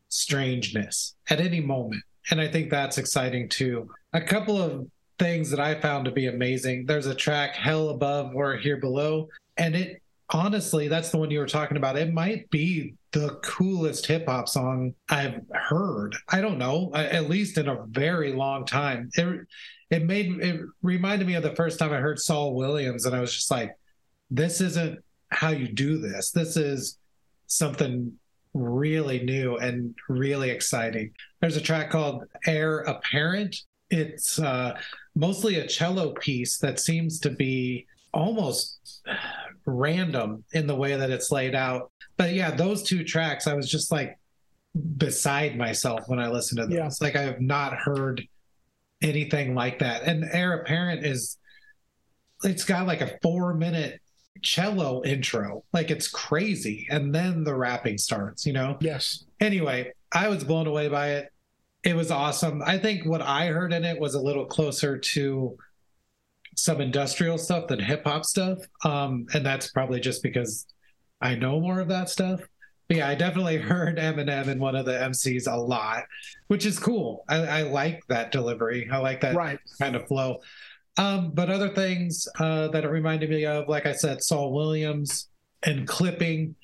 [0.09, 2.03] strangeness at any moment.
[2.31, 3.91] And I think that's exciting too.
[4.13, 4.87] A couple of
[5.19, 6.87] things that I found to be amazing.
[6.87, 11.39] There's a track, Hell Above or Here Below, and it honestly, that's the one you
[11.39, 11.97] were talking about.
[11.97, 16.15] It might be the coolest hip hop song I've heard.
[16.29, 19.11] I don't know, at least in a very long time.
[19.15, 19.47] It
[19.91, 23.21] it made it reminded me of the first time I heard Saul Williams, and I
[23.21, 23.75] was just like,
[24.31, 26.31] this isn't how you do this.
[26.31, 26.99] This is
[27.47, 28.13] something
[28.55, 31.13] really new and really exciting.
[31.41, 33.57] There's a track called Heir Apparent.
[33.91, 34.79] It's uh,
[35.15, 39.03] mostly a cello piece that seems to be almost
[39.69, 41.91] random in the way that it's laid out.
[42.17, 44.19] But yeah, those two tracks, I was just like
[44.97, 46.77] beside myself when I listened to them.
[46.77, 46.91] Yeah.
[47.01, 48.27] like I have not heard
[49.03, 50.03] anything like that.
[50.03, 51.39] And Heir Apparent is
[52.45, 54.01] it's got like a four minute
[54.43, 55.65] cello intro.
[55.73, 56.87] Like it's crazy.
[56.91, 58.77] And then the rapping starts, you know?
[58.81, 59.25] Yes.
[59.41, 61.33] Anyway, I was blown away by it.
[61.85, 62.63] It was awesome.
[62.65, 65.57] I think what I heard in it was a little closer to
[66.59, 68.59] some industrial stuff than hip hop stuff.
[68.85, 70.67] Um, and that's probably just because
[71.21, 72.41] I know more of that stuff.
[72.89, 76.05] But yeah, I definitely heard Eminem in one of the MCs a lot,
[76.49, 77.25] which is cool.
[77.29, 78.89] I, I like that delivery.
[78.91, 79.59] I like that right.
[79.81, 80.41] kind of flow.
[80.97, 85.29] Um, but other things uh, that it reminded me of, like I said, Saul Williams
[85.63, 86.57] and clipping,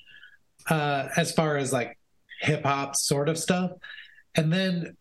[0.68, 1.96] uh, as far as like
[2.40, 3.70] hip hop sort of stuff.
[4.34, 4.96] And then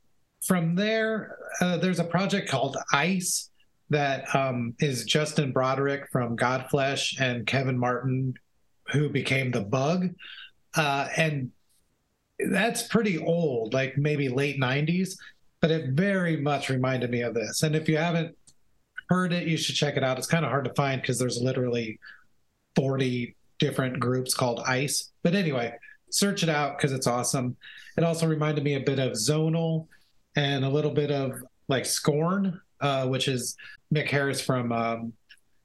[0.45, 3.49] from there, uh, there's a project called Ice
[3.93, 8.33] that um, is Justin Broadrick from Godflesh and Kevin Martin,
[8.91, 10.09] who became the Bug,
[10.75, 11.51] uh, and
[12.51, 15.17] that's pretty old, like maybe late '90s,
[15.61, 17.63] but it very much reminded me of this.
[17.63, 18.35] And if you haven't
[19.09, 20.17] heard it, you should check it out.
[20.17, 21.99] It's kind of hard to find because there's literally
[22.75, 25.11] 40 different groups called ICE.
[25.23, 25.75] But anyway,
[26.09, 27.55] search it out because it's awesome.
[27.97, 29.87] It also reminded me a bit of Zonal
[30.35, 33.55] and a little bit of like Scorn, uh, which is
[33.93, 35.13] Mick Harris from um,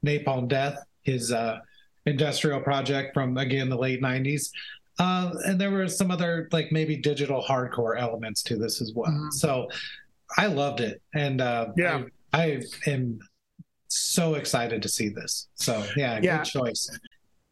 [0.03, 1.59] Napalm Death, his uh,
[2.05, 4.49] industrial project from again the late '90s.
[4.97, 9.11] Uh, and there were some other like maybe digital hardcore elements to this as well.
[9.11, 9.29] Mm-hmm.
[9.31, 9.69] So
[10.37, 12.03] I loved it, and uh, yeah,
[12.33, 13.19] I, I, am
[13.87, 15.47] so excited to see this.
[15.55, 16.99] So yeah, yeah, good choice.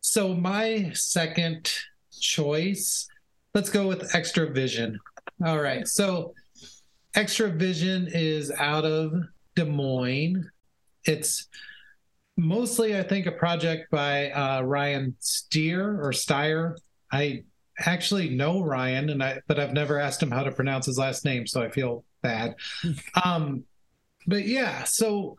[0.01, 1.71] So my second
[2.19, 3.07] choice,
[3.53, 4.95] let's go with Extravision.
[5.45, 6.33] All right, so
[7.15, 9.13] Extravision is out of
[9.57, 10.49] Des Moines.
[11.05, 11.47] It's
[12.37, 16.77] mostly, I think, a project by uh, Ryan Steer or Steyer.
[17.11, 17.43] I
[17.79, 21.25] actually know Ryan, and I but I've never asked him how to pronounce his last
[21.25, 22.55] name, so I feel bad.
[23.25, 23.63] um,
[24.27, 25.37] but yeah, so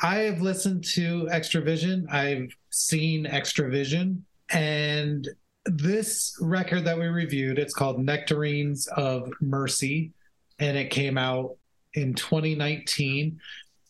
[0.00, 2.10] I have listened to Extravision.
[2.10, 5.28] I've seen Extravision, and
[5.66, 10.12] this record that we reviewed, it's called Nectarines of Mercy,
[10.58, 11.56] and it came out
[11.94, 13.40] in 2019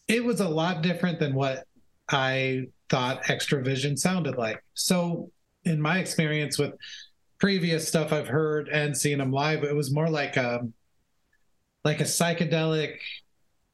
[0.09, 1.65] it was a lot different than what
[2.09, 4.63] I thought Extravision sounded like.
[4.75, 5.31] So,
[5.65, 6.75] in my experience with
[7.39, 10.69] previous stuff I've heard and seen them live, it was more like a
[11.85, 12.97] like a psychedelic,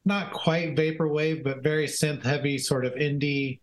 [0.05, 3.61] not quite vaporwave, but very synth heavy sort of indie,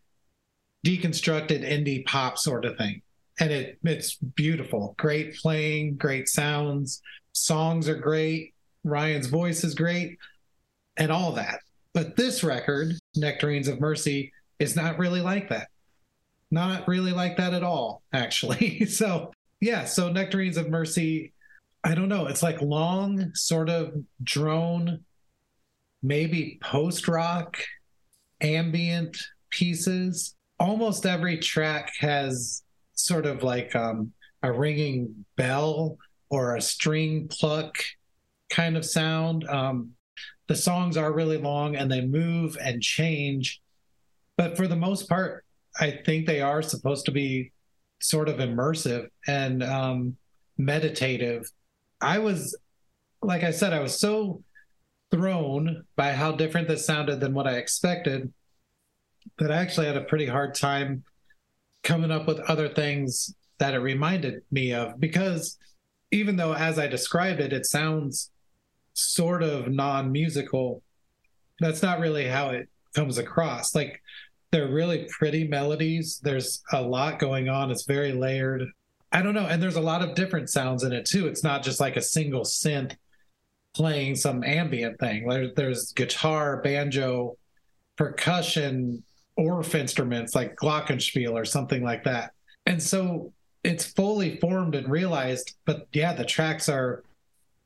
[0.85, 3.01] deconstructed indie pop sort of thing.
[3.39, 7.01] And it it's beautiful, great playing, great sounds,
[7.31, 10.17] songs are great, Ryan's voice is great,
[10.97, 11.59] and all that.
[11.93, 15.67] But this record, Nectarines of Mercy, is not really like that.
[16.51, 18.85] Not really like that at all, actually.
[18.87, 19.31] so,
[19.61, 21.33] yeah, so Nectarines of Mercy,
[21.83, 22.27] I don't know.
[22.27, 25.03] It's like long, sort of drone,
[26.03, 27.57] maybe post rock,
[28.41, 29.17] ambient
[29.49, 30.35] pieces.
[30.59, 34.11] almost every track has sort of like um,
[34.43, 35.97] a ringing bell
[36.29, 37.77] or a string pluck
[38.49, 39.47] kind of sound.
[39.47, 39.91] Um,
[40.47, 43.61] the songs are really long and they move and change,
[44.37, 45.45] but for the most part,
[45.79, 47.51] I think they are supposed to be
[48.01, 50.17] sort of immersive and um,
[50.57, 51.49] meditative.
[52.01, 52.57] I was,
[53.21, 54.43] like I said, I was so
[55.11, 58.31] thrown by how different this sounded than what I expected
[59.39, 61.03] that I actually had a pretty hard time
[61.83, 65.57] coming up with other things that it reminded me of because
[66.11, 68.31] even though as I described it, it sounds
[68.95, 70.81] sort of non musical,
[71.59, 73.75] that's not really how it comes across.
[73.75, 74.01] Like
[74.51, 76.19] they're really pretty melodies.
[76.23, 77.71] There's a lot going on.
[77.71, 78.63] It's very layered.
[79.11, 79.45] I don't know.
[79.45, 81.27] And there's a lot of different sounds in it too.
[81.27, 82.95] It's not just like a single synth
[83.75, 85.27] playing some ambient thing.
[85.27, 87.37] There, there's guitar, banjo,
[87.97, 89.03] percussion,
[89.37, 92.31] Orff instruments like Glockenspiel or something like that.
[92.65, 93.33] And so
[93.65, 97.03] it's fully formed and realized, but yeah, the tracks are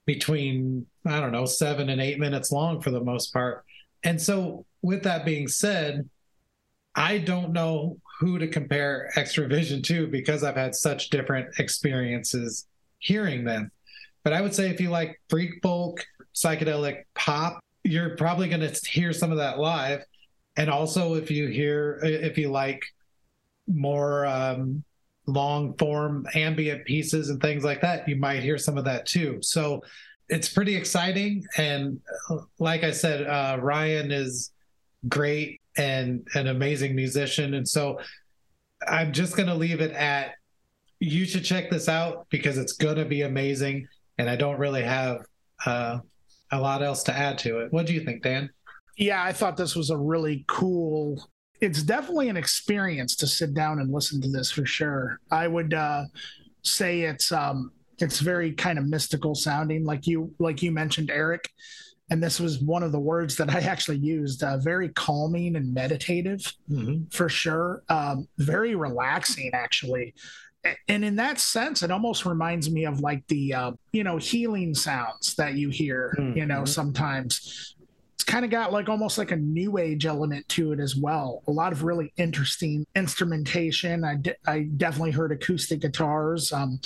[0.05, 3.63] between, I don't know, seven and eight minutes long for the most part.
[4.03, 6.09] And so, with that being said,
[6.95, 12.67] I don't know who to compare Extravision to because I've had such different experiences
[12.99, 13.71] hearing them.
[14.23, 18.89] But I would say if you like freak folk, psychedelic pop, you're probably going to
[18.89, 20.03] hear some of that live.
[20.57, 22.81] And also, if you hear, if you like
[23.67, 24.83] more um,
[25.33, 29.39] long form ambient pieces and things like that, you might hear some of that too.
[29.41, 29.81] So
[30.27, 31.43] it's pretty exciting.
[31.57, 34.51] And uh, like I said, uh, Ryan is
[35.07, 37.53] great and an amazing musician.
[37.55, 37.99] And so
[38.87, 40.33] I'm just going to leave it at
[40.99, 43.87] you should check this out because it's going to be amazing.
[44.17, 45.21] And I don't really have
[45.65, 45.99] uh,
[46.51, 47.71] a lot else to add to it.
[47.71, 48.49] What do you think, Dan?
[48.97, 51.29] Yeah, I thought this was a really cool.
[51.62, 55.19] It's definitely an experience to sit down and listen to this for sure.
[55.32, 56.06] I would uh,
[56.63, 61.50] say it's um, it's very kind of mystical sounding, like you like you mentioned, Erik
[62.10, 64.43] and this was one of the words that I actually used.
[64.43, 67.06] Uh, very calming and meditative, mm-hmm.
[67.12, 67.84] for sure.
[67.89, 70.15] Um, very relaxing, actually.
[70.88, 74.74] And in that sense, it almost reminds me of like the uh, you know healing
[74.74, 76.15] sounds that you hear.
[76.17, 76.38] Mm-hmm.
[76.38, 77.76] You know, sometimes
[78.19, 81.41] it's kind of got like almost like a new age element to it as well.
[81.47, 84.03] A lot of really interesting instrumentation.
[84.03, 86.51] I, de- I definitely heard acoustic guitars.
[86.51, 86.82] Um,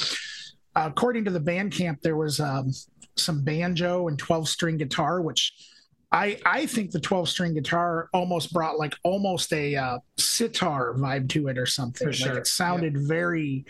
[0.75, 2.71] according to the Bandcamp, there was um,
[3.15, 5.53] some banjo and 12 string guitar, which
[6.11, 11.29] I I think the 12 string guitar almost brought like almost a uh, sitar vibe
[11.29, 12.09] to it or something.
[12.09, 12.33] For sure.
[12.33, 13.07] Like it sounded yeah.
[13.07, 13.65] very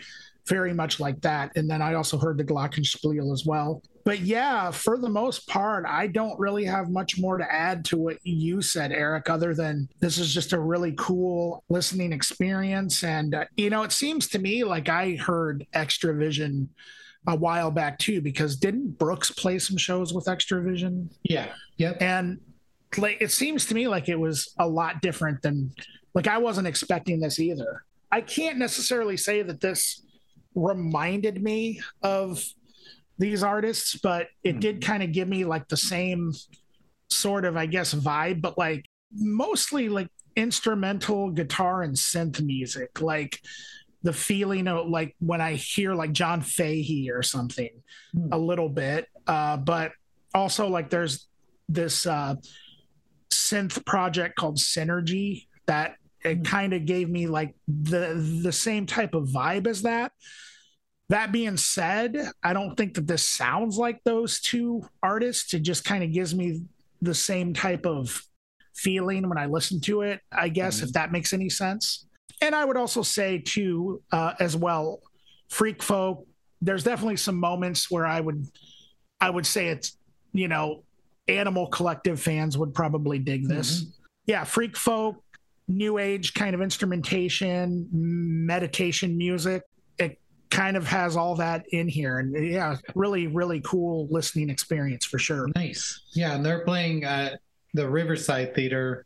[0.46, 1.56] very much like that.
[1.56, 3.82] And then I also heard the Glockenspiel as well.
[4.04, 7.96] But yeah, for the most part, I don't really have much more to add to
[7.96, 13.02] what you said, Erik, other than this is just a really cool listening experience.
[13.02, 16.68] And, uh, you know, it seems to me like I heard Extravision
[17.26, 21.08] a while back too, because didn't Brooks play some shows with Extravision?
[21.22, 21.48] Yeah.
[21.78, 22.02] Yep.
[22.02, 22.40] And
[22.98, 25.72] like it seems to me like it was a lot different than
[26.14, 27.84] like I wasn't expecting this either.
[28.12, 30.02] I can't necessarily say that this
[30.54, 32.44] reminded me of
[33.18, 34.60] these artists, but it mm-hmm.
[34.60, 36.32] did kind of give me like the same
[37.10, 43.00] sort of, I guess, vibe, but like mostly like instrumental guitar and synth music.
[43.00, 43.40] Like
[44.02, 47.70] the feeling of like when I hear like John Fahey or something
[48.14, 48.28] mm.
[48.32, 49.06] a little bit.
[49.26, 49.92] Uh, but
[50.34, 51.26] also like there's
[51.68, 52.34] this uh,
[53.32, 56.44] synth project called Synergy that it mm.
[56.44, 60.12] kind of gave me like the the same type of vibe as that.
[61.14, 65.54] That being said, I don't think that this sounds like those two artists.
[65.54, 66.62] It just kind of gives me
[67.00, 68.22] the same type of
[68.74, 70.86] feeling when I listen to it, I guess, mm-hmm.
[70.86, 72.06] if that makes any sense
[72.44, 75.00] and I would also say too, uh, as well,
[75.48, 76.26] freak folk.
[76.60, 78.46] There's definitely some moments where I would,
[79.20, 79.96] I would say it's,
[80.32, 80.84] you know,
[81.28, 83.80] Animal Collective fans would probably dig this.
[83.80, 83.90] Mm-hmm.
[84.26, 85.22] Yeah, freak folk,
[85.68, 89.62] new age kind of instrumentation, meditation music.
[90.54, 95.18] Kind of has all that in here, and yeah, really, really cool listening experience for
[95.18, 95.48] sure.
[95.56, 96.02] Nice.
[96.14, 97.40] Yeah, and they're playing at
[97.72, 99.04] the Riverside Theater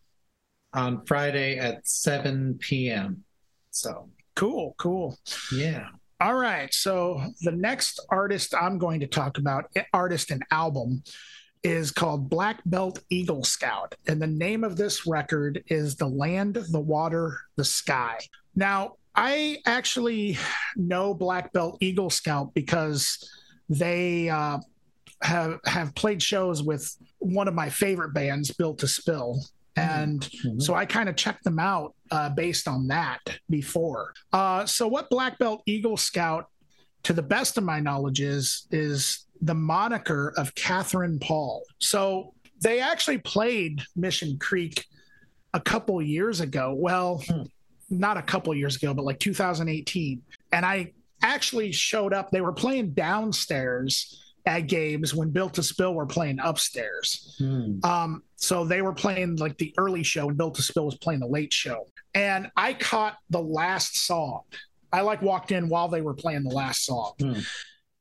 [0.74, 3.24] on Friday at 7 p.m.
[3.70, 5.18] So cool, cool.
[5.50, 5.88] Yeah.
[6.20, 6.72] All right.
[6.74, 11.02] So the next artist I'm going to talk about, artist and album,
[11.62, 13.94] is called Black Belt Eagle Scout.
[14.06, 18.18] And the name of this record is The Land, the Water, the Sky.
[18.54, 20.38] Now, I actually
[20.76, 23.28] know Black Belt Eagle Scout because
[23.68, 24.58] they uh,
[25.22, 29.40] have have played shows with one of my favorite bands, Built to Spill,
[29.74, 30.62] And Mhm.
[30.62, 34.12] so I kind of checked them out uh, based on that before.
[34.32, 36.46] Uh, so what Black Belt Eagle Scout,
[37.04, 41.62] to the best of my knowledge, is is the moniker of Katherine Paul.
[41.80, 44.84] So they actually played Mission Creek
[45.54, 46.74] a couple years ago.
[46.76, 47.42] Well, Hmm.
[47.90, 50.22] Not a couple years ago, but like 2018.
[50.52, 52.30] And I actually showed up.
[52.30, 57.36] They were playing downstairs at Gabe's when Built to Spill were playing upstairs.
[57.38, 57.78] Hmm.
[57.82, 61.20] Um, so they were playing like the early show, and Built to Spill was playing
[61.20, 61.86] the late show.
[62.14, 64.42] And I caught the last song.
[64.92, 67.12] I like walked in while they were playing the last song.
[67.20, 67.40] Hmm.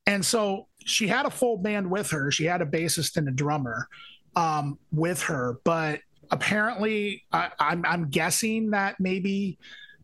[0.06, 2.32] And so she had a full band with her.
[2.32, 3.90] She had a bassist and a drummer
[4.38, 6.00] um, with her, but
[6.32, 9.58] apparently, I, I'm, I'm guessing that maybe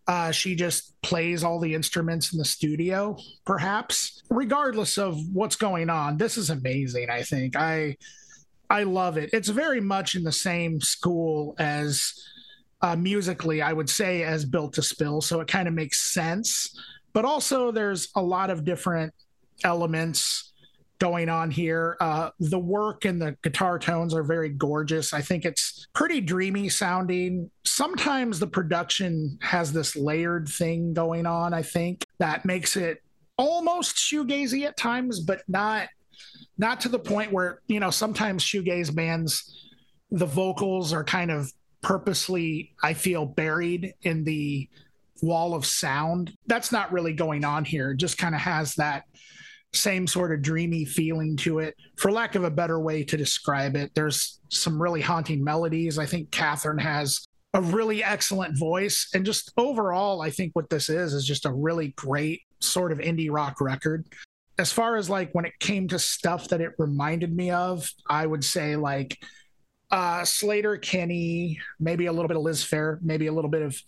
[0.08, 4.22] uh, she just plays all the instruments in the studio, perhaps.
[4.30, 7.10] Regardless of what's going on, this is amazing.
[7.10, 7.98] I think I
[8.70, 9.30] I love it.
[9.34, 12.14] It's very much in the same school as
[12.82, 15.22] uh, musically, I would say, as Built to Spill.
[15.22, 16.78] So it kind of makes sense.
[17.14, 19.14] But also, there's a lot of different
[19.64, 20.53] elements
[21.00, 21.98] going on here.
[22.00, 25.14] Uh, the work and the guitar tones are very gorgeous.
[25.14, 27.50] I think it's pretty dreamy sounding.
[27.66, 33.02] Sometimes the production has this layered thing going on, I think, that makes it
[33.38, 35.90] almost shoegazy at times, but not
[36.58, 39.60] not to the point where, you know, sometimes shoegaze bands
[40.14, 44.70] the vocals are kind of purposely, I feel, buried in the
[45.22, 46.38] wall of sound.
[46.46, 47.92] That's not really going on here.
[47.92, 49.06] It just kind of has that
[49.74, 51.76] same sort of dreamy feeling to it.
[51.98, 55.98] For lack of a better way to describe it, there's some really haunting melodies.
[55.98, 59.10] I think Katherine has a really excellent voice.
[59.14, 63.00] And just overall, I think what this is is just a really great sort of
[63.00, 64.08] indie rock record.
[64.60, 68.26] As far as like when it came to stuff that it reminded me of, I
[68.26, 69.18] would say like
[69.92, 73.80] uh, Sleater-Kinney, maybe a little bit of Liz Phair, maybe a little bit of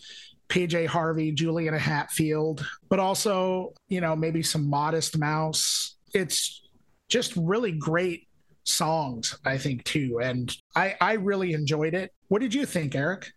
[0.50, 5.96] PJ Harvey, Juliana Hatfield, but also, you know, maybe some Modest Mouse.
[6.14, 6.62] It's
[7.10, 8.28] just really great
[8.64, 10.20] songs, I think, too.
[10.22, 12.12] And I, I really enjoyed it.
[12.28, 13.28] What did you think, Erik?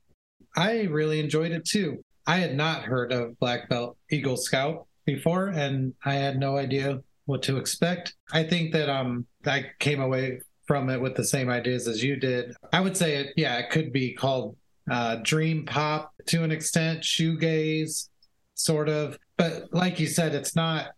[0.57, 2.03] I really enjoyed it too.
[2.27, 7.01] I had not heard of Black Belt Eagle Scout before, and I had no idea
[7.27, 8.15] what to expect.
[8.33, 12.17] I think that um I came away from it with the same ideas as you
[12.17, 12.55] did.
[12.73, 14.57] I would say it, yeah, it could be called
[14.91, 18.09] uh, dream pop to an extent, shoegaze,
[18.55, 19.19] sort of.
[19.37, 20.89] But like you said, it's not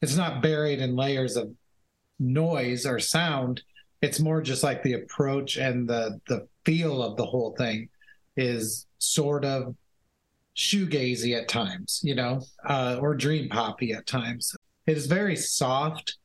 [0.00, 1.52] it's not buried in layers of
[2.18, 3.62] noise or sound.
[4.00, 7.88] It's more just like the approach and the the feel of the whole thing
[8.36, 9.74] is sort of
[10.56, 14.54] shoegazy at times, you know, uh, or dream poppy at times.
[14.86, 16.18] It is very soft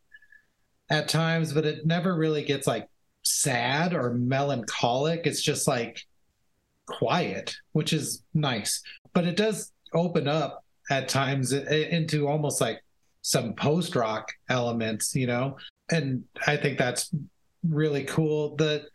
[0.89, 2.88] at times, but it never really gets like
[3.24, 5.26] sad or melancholic.
[5.26, 6.01] It's just like
[6.88, 8.81] quiet, which is nice.
[9.13, 12.81] But it does open up at times into almost like
[13.21, 15.57] some post rock elements, you know,
[15.89, 17.13] and I think that's
[17.67, 18.55] really cool.
[18.55, 18.85] The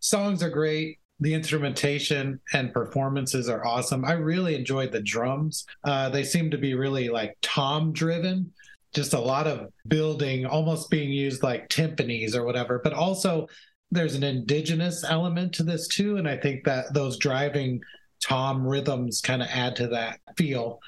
[0.00, 0.98] songs are great.
[1.20, 4.04] The instrumentation and performances are awesome.
[4.04, 5.66] I really enjoyed the drums.
[5.84, 8.52] Uh, they seem to be really like tom driven,
[8.94, 12.80] just a lot of building, almost being used like timpanis or whatever.
[12.82, 13.46] But also,
[13.92, 16.16] there's an indigenous element to this too.
[16.16, 17.82] And I think that those driving
[18.24, 20.80] tom rhythms kind of add to that feel.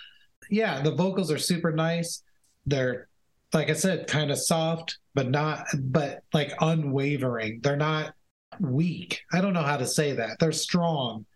[0.50, 2.22] Yeah, the vocals are super nice.
[2.64, 3.08] They're,
[3.52, 7.60] like I said, kind of soft, but not, but like unwavering.
[7.62, 8.14] They're not
[8.58, 9.20] weak.
[9.32, 10.38] I don't know how to say that.
[10.40, 11.26] They're strong,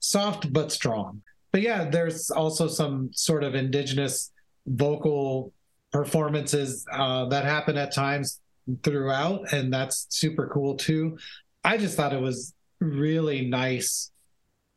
[0.00, 1.22] soft but strong.
[1.50, 4.32] But yeah, there's also some sort of indigenous
[4.66, 5.54] vocal
[5.92, 8.40] performances uh, that happen at times
[8.82, 11.18] throughout, and that's super cool too.
[11.64, 14.10] I just thought it was really nice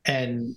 [0.05, 0.55] and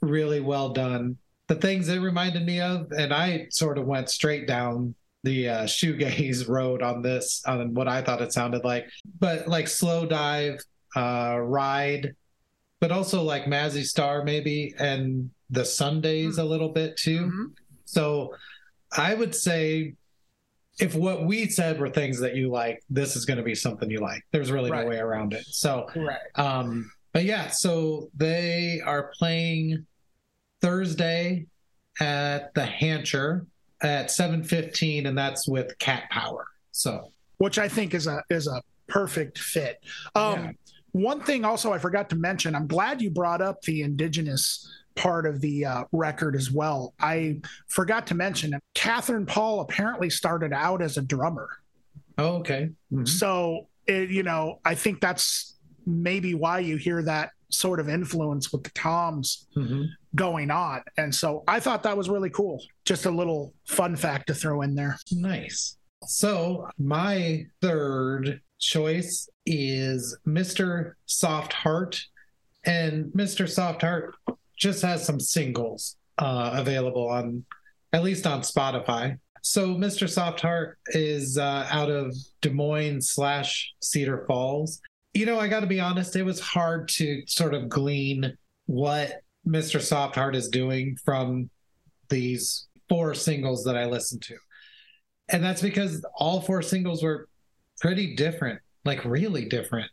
[0.00, 1.18] really well done.
[1.48, 5.62] The things it reminded me of, and I sort of went straight down the uh,
[5.64, 8.86] shoegaze road on this, on what I thought it sounded like.
[9.18, 10.60] But like Slowdive,
[10.96, 12.14] uh, ride,
[12.80, 17.26] but also like Mazzy Star maybe, and the Sundays a little bit too.
[17.26, 17.52] Mhm.
[17.84, 18.34] So
[18.96, 19.94] I would say
[20.80, 23.90] if what we said were things that you like, this is going to be something
[23.90, 24.24] you like.
[24.32, 24.84] There's really Right.
[24.84, 25.44] no way around it.
[25.46, 26.18] So, Right.
[26.36, 29.86] um, but yeah, so they are playing
[30.60, 31.46] Thursday
[32.00, 33.46] at the Hancher
[33.80, 36.46] at 7:15 and that's with Cat Power.
[36.72, 39.80] So, which I think is a is a perfect fit.
[40.14, 40.50] Um, Yeah.
[40.92, 42.54] One thing also I forgot to mention.
[42.54, 44.66] I'm glad you brought up the indigenous
[44.98, 46.92] part of the uh, record as well.
[47.00, 51.48] I forgot to mention Katherine Paul apparently started out as a drummer.
[52.18, 52.70] oh, okay.
[52.92, 53.06] Mhm.
[53.06, 58.52] So it, you know, I think that's maybe why you hear that sort of influence
[58.52, 59.86] with the toms Mhm.
[60.16, 60.82] going on.
[60.96, 62.60] And so I thought that was really cool.
[62.84, 64.98] Just a little fun fact to throw in there.
[65.12, 65.76] Nice.
[66.06, 70.94] So my third choice is Mr.
[71.06, 72.00] Softheart,
[72.64, 73.44] and Mr.
[73.46, 74.10] Softheart
[74.58, 77.44] just has some singles uh, available on,
[77.92, 79.18] at least on Spotify.
[79.42, 80.08] So Mr.
[80.08, 84.80] Softheart is uh, out of Des Moines slash Cedar Falls.
[85.14, 88.36] You know, I got to be honest, it was hard to sort of glean
[88.66, 89.80] what Mr.
[89.80, 91.48] Softheart is doing from
[92.08, 94.36] these four singles that I listened to
[95.28, 97.28] and that's because all four singles were
[97.80, 99.90] pretty different like really different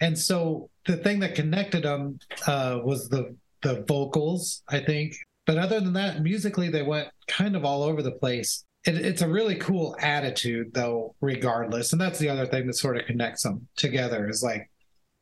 [0.00, 5.14] and so the thing that connected them uh, was the the vocals i think.
[5.46, 8.64] But other than that musically they went kind of all over the place.
[8.84, 11.92] It, it's a really cool attitude though regardless.
[11.92, 14.70] And that's the other thing that sort of connects them together is like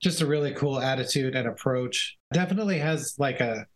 [0.02, 2.16] just a really cool attitude and approach.
[2.32, 3.66] Definitely has like a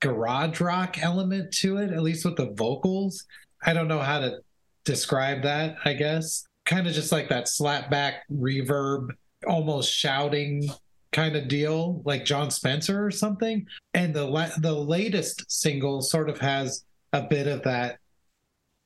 [0.00, 3.24] garage rock element to it at least with the vocals.
[3.64, 4.38] I don't know how to
[4.84, 6.44] describe that, I guess.
[6.64, 9.10] Kind of just like that slapback reverb,
[9.46, 10.68] almost shouting
[11.16, 13.66] kind of deal, like Jon Spencer or something.
[13.94, 17.98] And the la- the latest single sort of has a bit of that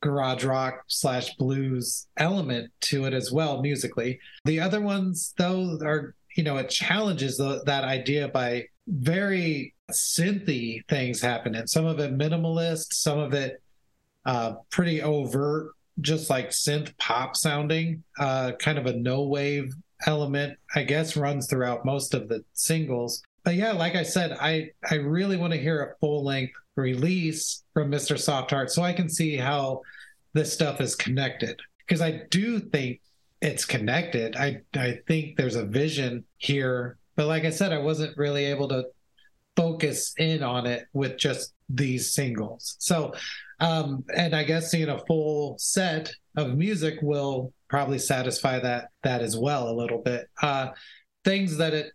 [0.01, 4.21] garage rock slash blues element to it as well musically.
[4.45, 10.87] The other ones, though, are you know it challenges the, that idea by very synthy
[10.89, 11.67] things happening.
[11.67, 13.61] Some of it minimalist, some of it
[14.25, 19.75] uh, pretty overt just like synth pop sounding, uh, kind of a no wave
[20.07, 23.23] element, I guess, runs throughout most of the singles.
[23.45, 27.63] But yeah, like I said, I I really want to hear a full length release
[27.75, 28.17] from Mr.
[28.17, 29.83] Softheart so I can see how
[30.33, 31.59] this stuff is connected.
[31.87, 33.01] Because I do think
[33.41, 34.37] it's connected.
[34.37, 36.99] I I think there's a vision here.
[37.17, 38.85] But like I said, I wasn't really able to
[39.57, 42.77] focus in on it with just these singles.
[42.79, 43.15] So
[43.61, 49.21] um, and I guess seeing a full set of music will probably satisfy that that
[49.21, 50.29] as well a little bit.
[50.43, 50.69] Uh,
[51.25, 51.93] things that it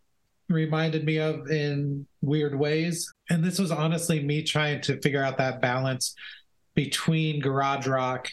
[0.47, 5.37] reminded me of in weird ways, and this was honestly me trying to figure out
[5.37, 6.15] that balance
[6.75, 8.29] between garage rock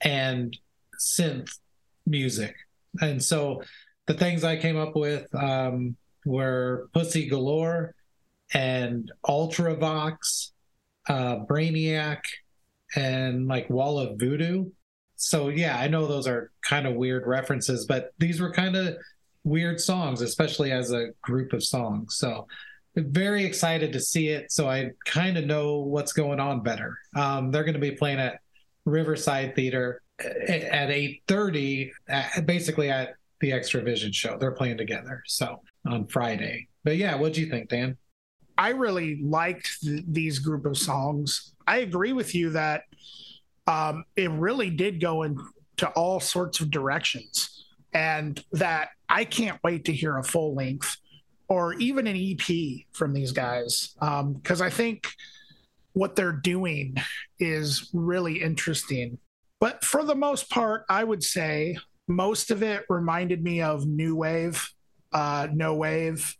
[0.00, 0.56] and
[1.00, 1.58] synth
[2.06, 2.54] music.
[3.00, 3.62] And so
[4.06, 7.94] the things I came up with um, were Pussy Galore
[8.52, 10.50] and Ultravox,
[11.08, 12.20] uh, Brainiac,
[12.94, 14.70] and like Wall of Voodoo.
[15.16, 18.96] So yeah, I know those are kind of weird references, but these were kind of
[19.44, 22.16] weird songs, especially as a group of songs.
[22.16, 22.46] So
[22.96, 24.52] very excited to see it.
[24.52, 26.96] So I kind of know what's going on better.
[27.16, 28.40] Um, they're going to be playing at
[28.84, 31.90] Riverside Theater at 8:30,
[32.44, 34.36] basically at the Extravision show.
[34.38, 35.22] They're playing together.
[35.26, 36.68] So on Friday.
[36.82, 37.96] But yeah, what do you think, Dan?
[38.56, 41.53] I really liked th- these group of songs.
[41.66, 42.82] I agree with you that
[43.66, 49.84] um, it really did go into all sorts of directions, and that I can't wait
[49.86, 50.96] to hear a full length
[51.48, 55.08] or even an EP from these guys because um, I think
[55.92, 56.96] what they're doing
[57.38, 59.18] is really interesting.
[59.60, 64.14] But for the most part, I would say most of it reminded me of new
[64.14, 64.68] wave,
[65.12, 66.36] uh, no wave.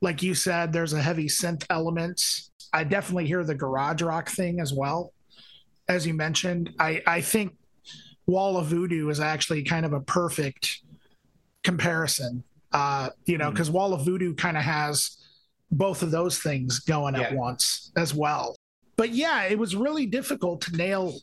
[0.00, 2.50] Like you said, there's a heavy synth elements.
[2.74, 5.12] I definitely hear the garage rock thing as well.
[5.88, 7.54] As you mentioned, I, I think
[8.26, 10.80] Wall of Voodoo is actually kind of a perfect
[11.62, 12.42] comparison.
[12.72, 13.74] Uh, you know, because mm.
[13.74, 15.18] Wall of Voodoo kind of has
[15.70, 17.22] both of those things going yeah.
[17.22, 18.56] at once as well.
[18.96, 21.14] But yeah, it was really difficult to nail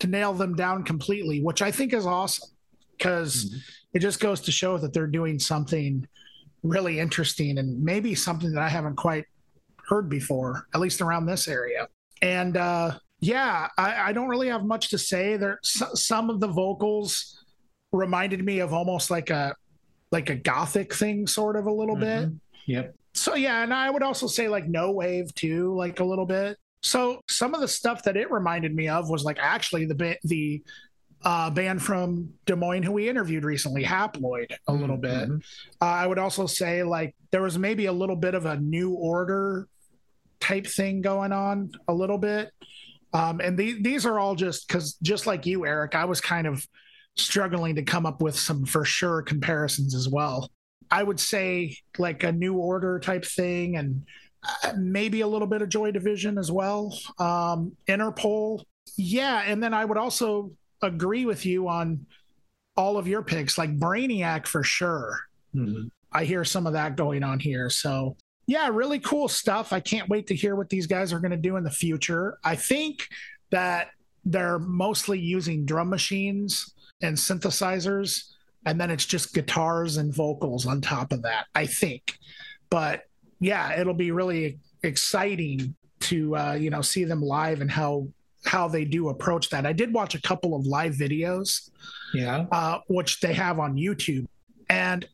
[0.00, 2.48] to nail them down completely, which I think is awesome
[2.96, 3.58] because mm-hmm.
[3.92, 6.08] it just goes to show that they're doing something
[6.62, 9.26] really interesting and maybe something that I haven't quite
[9.88, 11.88] heard before, at least around this area.
[12.22, 15.36] And uh, yeah, I, I, don't really have much to say.
[15.36, 17.44] There, some of the vocals
[17.92, 19.54] reminded me of almost like a
[20.10, 22.30] like a gothic thing, sort of a little mm-hmm.
[22.30, 22.40] bit.
[22.66, 22.94] Yep.
[23.14, 26.56] So yeah, and I would also say like no wave too, like a little bit.
[26.82, 30.62] So some of the stuff that it reminded me of was like actually the the
[31.22, 34.80] uh, band from Des Moines who we interviewed recently, Haploid, a mm-hmm.
[34.80, 35.30] little bit.
[35.80, 38.92] Uh, I would also say like there was maybe a little bit of a new
[38.92, 39.66] order
[40.44, 42.50] type thing going on a little bit.
[43.14, 46.46] Um, and the, these are all just because just like you, Erik, I was kind
[46.46, 46.66] of
[47.16, 50.50] struggling to come up with some for sure comparisons as well.
[50.90, 54.04] I would say like a new order type thing and
[54.42, 56.96] uh, maybe a little bit of Joy Division as well.
[57.18, 58.64] Um, Interpol.
[58.96, 59.42] Yeah.
[59.46, 60.50] And then I would also
[60.82, 62.04] agree with you on
[62.76, 65.20] all of your picks, like Brainiac for sure.
[65.54, 65.86] Mm-hmm.
[66.12, 67.70] I hear some of that going on here.
[67.70, 68.16] So
[68.46, 69.72] yeah, really cool stuff.
[69.72, 72.38] I can't wait to hear what these guys are going to do in the future.
[72.44, 73.08] I think
[73.50, 73.88] that
[74.24, 78.32] they're mostly using drum machines and synthesizers,
[78.66, 82.18] and then it's just guitars and vocals on top of that, I think.
[82.70, 83.04] But
[83.40, 88.08] yeah, it'll be really exciting to uh, you know see them live and how
[88.44, 89.64] how they do approach that.
[89.64, 91.70] I did watch a couple of live videos,
[92.12, 94.26] yeah, uh, which they have on YouTube,
[94.68, 95.08] and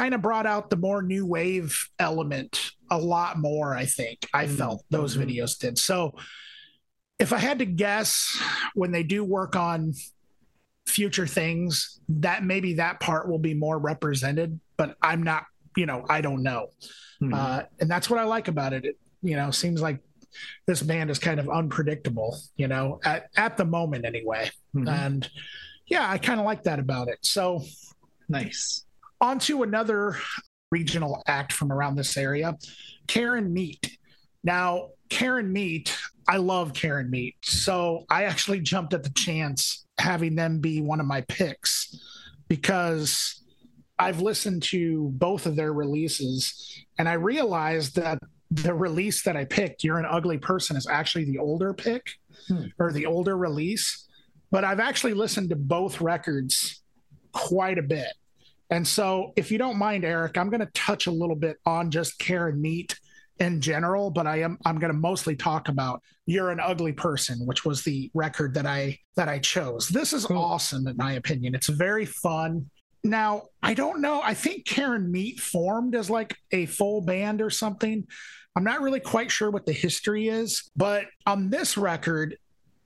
[0.00, 3.76] kind of brought out the more new wave element a lot more.
[3.76, 4.56] I think I mm-hmm.
[4.56, 5.28] felt those mm-hmm.
[5.28, 5.78] videos did.
[5.78, 6.14] So,
[7.18, 8.40] if I had to guess,
[8.74, 9.92] when they do work on
[10.86, 14.58] future things, that maybe that part will be more represented.
[14.78, 15.44] But I'm not,
[15.76, 16.68] you know, I don't know,
[17.22, 17.34] mm-hmm.
[17.34, 18.86] uh, and that's what I like about it.
[18.86, 19.98] It you know seems like
[20.66, 24.50] this band is kind of unpredictable, you know, at, at the moment anyway.
[24.74, 24.88] Mm-hmm.
[24.88, 25.28] And
[25.86, 27.18] yeah, I kind of like that about it.
[27.20, 27.64] So
[28.30, 28.86] nice.
[29.20, 30.16] On to another
[30.70, 32.56] regional act from around this area,
[33.06, 33.98] Karen Meat.
[34.42, 35.96] Now, Karen Meat,
[36.28, 37.36] I love Karen Meat.
[37.42, 42.00] So I actually jumped at the chance having them be one of my picks
[42.48, 43.42] because
[43.98, 48.18] I've listened to both of their releases and I realized that
[48.50, 52.10] the release that I picked, You're an Ugly Person, is actually the older pick
[52.48, 52.66] hmm.
[52.78, 54.08] or the older release.
[54.50, 56.82] But I've actually listened to both records
[57.32, 58.12] quite a bit.
[58.70, 61.90] And so, if you don't mind, Erik, I'm going to touch a little bit on
[61.90, 62.98] just Karen Meat
[63.40, 67.46] in general, but I am I'm going to mostly talk about "You're an Ugly Person,"
[67.46, 69.88] which was the record that I that I chose.
[69.88, 70.38] This is cool.
[70.38, 71.54] awesome, in my opinion.
[71.54, 72.70] It's very fun.
[73.02, 74.20] Now, I don't know.
[74.22, 78.06] I think Karen Meat formed as like a full band or something,
[78.56, 82.36] I'm not really quite sure what the history is, but on this record,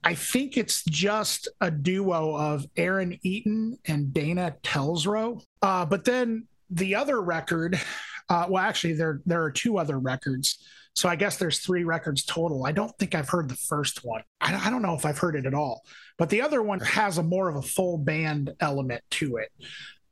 [0.04, 5.42] I think it's just a duo of Aaron Eaton and Dana Telsrow.
[5.62, 7.80] Uh, but then the other record,
[8.28, 10.58] uh, well, actually, there there are two other records.
[10.94, 12.66] So I guess there's three records total.
[12.66, 14.22] I don't think I've heard the first one.
[14.40, 15.82] I, I don't know if I've heard it at all.
[16.18, 19.50] But the other one has a more of a full band element to it.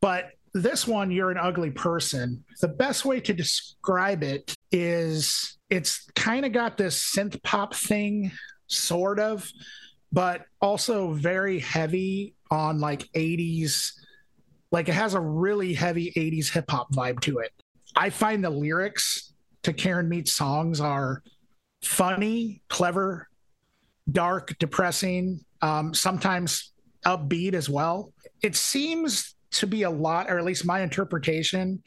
[0.00, 2.44] But this one, You're an Ugly Person.
[2.60, 8.32] The best way to describe it is it's kind of got this synth pop thing,
[8.72, 9.50] sort of,
[10.12, 13.92] but also very heavy on like 80s.
[14.70, 17.52] Like it has a really heavy 80s hip hop vibe to it.
[17.96, 21.22] I find the lyrics to Karen Meat's songs are
[21.82, 23.28] funny, clever,
[24.10, 26.72] dark, depressing, um, sometimes
[27.06, 28.12] upbeat as well.
[28.42, 31.82] It seems to be a lot, or at least my interpretation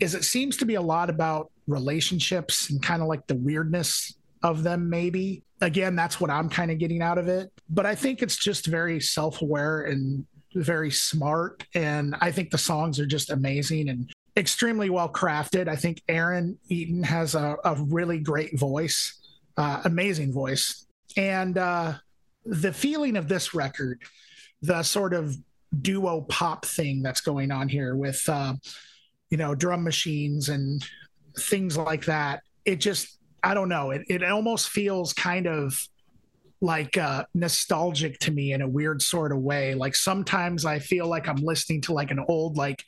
[0.00, 4.16] is it seems to be a lot about relationships and kind of like the weirdness
[4.42, 5.42] of them, maybe.
[5.64, 7.50] Again, that's what I'm kind of getting out of it.
[7.70, 11.64] But I think it's just very self aware and very smart.
[11.74, 15.66] And I think the songs are just amazing and extremely well crafted.
[15.66, 19.18] I think Aaron Eaton has a, a really great voice,
[19.56, 20.86] uh, amazing voice.
[21.16, 21.94] And uh,
[22.44, 24.02] the feeling of this record,
[24.60, 25.34] the sort of
[25.80, 28.52] duo pop thing that's going on here with uh,
[29.30, 30.86] you know drum machines and
[31.36, 33.90] things like that it just i don't know.
[33.90, 35.78] It, it almost feels kind of
[36.60, 39.74] like uh, nostalgic to me in a weird sort of way.
[39.74, 42.84] Like sometimes i feel like i'm listening to like an old like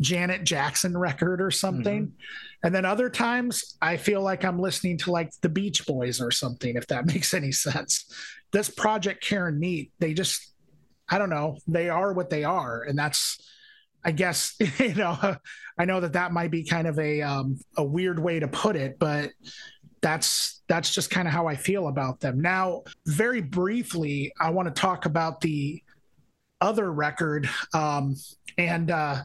[0.00, 2.06] janet jackson record or something.
[2.06, 2.66] Mm-hmm.
[2.66, 6.30] and then other times i feel like i'm listening to like the beach boys or
[6.30, 8.06] something if that makes any sense.
[8.52, 10.50] This project karen meat they just
[11.10, 11.58] I don't know.
[11.66, 13.38] They are what they are, and that's,
[14.04, 15.36] I guess, you know,
[15.76, 18.76] I know that that might be kind of a um, a weird way to put
[18.76, 19.30] it, but
[20.02, 22.40] that's that's just kind of how I feel about them.
[22.40, 25.82] Now, very briefly, I want to talk about the
[26.60, 28.16] other record, um,
[28.56, 29.22] and uh,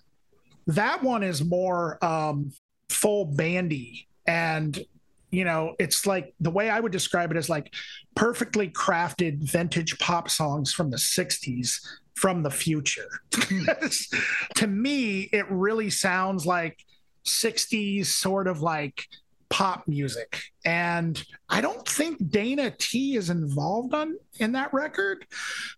[0.67, 2.51] that one is more um,
[2.89, 4.83] full bandy and
[5.31, 7.73] you know, it's like the way I would describe it is like
[8.15, 11.79] perfectly crafted vintage pop songs from the 60s
[12.15, 13.09] from the future.
[14.55, 16.79] to me, it really sounds like
[17.25, 19.07] 60s sort of like
[19.49, 20.41] pop music.
[20.65, 25.25] And I don't think Dana T is involved on in that record,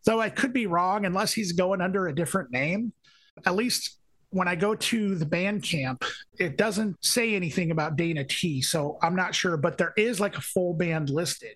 [0.05, 2.93] though I could be wrong unless he's going under a different name.
[3.45, 3.97] At least
[4.29, 6.03] when I go to the Bandcamp,
[6.39, 8.61] it doesn't say anything about Dana T.
[8.61, 11.55] So I'm not sure, but there is like a full band listed.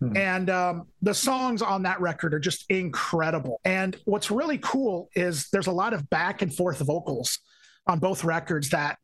[0.00, 0.16] Hmm.
[0.16, 3.60] And um, the songs on that record are just incredible.
[3.64, 7.40] And what's really cool is there's a lot of back and forth vocals
[7.86, 8.98] on both records that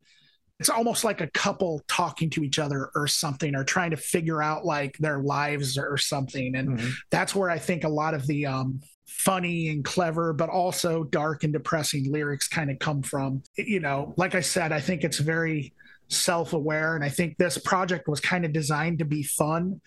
[0.60, 4.40] it's almost like a couple talking to each other or something or trying to figure
[4.40, 6.90] out like their lives or something and mm-hmm.
[7.10, 11.44] that's where i think a lot of the um funny and clever, but also dark
[11.44, 13.42] and depressing lyrics kind of come from.
[13.56, 15.72] You know, like I said, I think it's very
[16.08, 16.94] self aware.
[16.94, 19.80] And I think this project was kind of designed to be fun,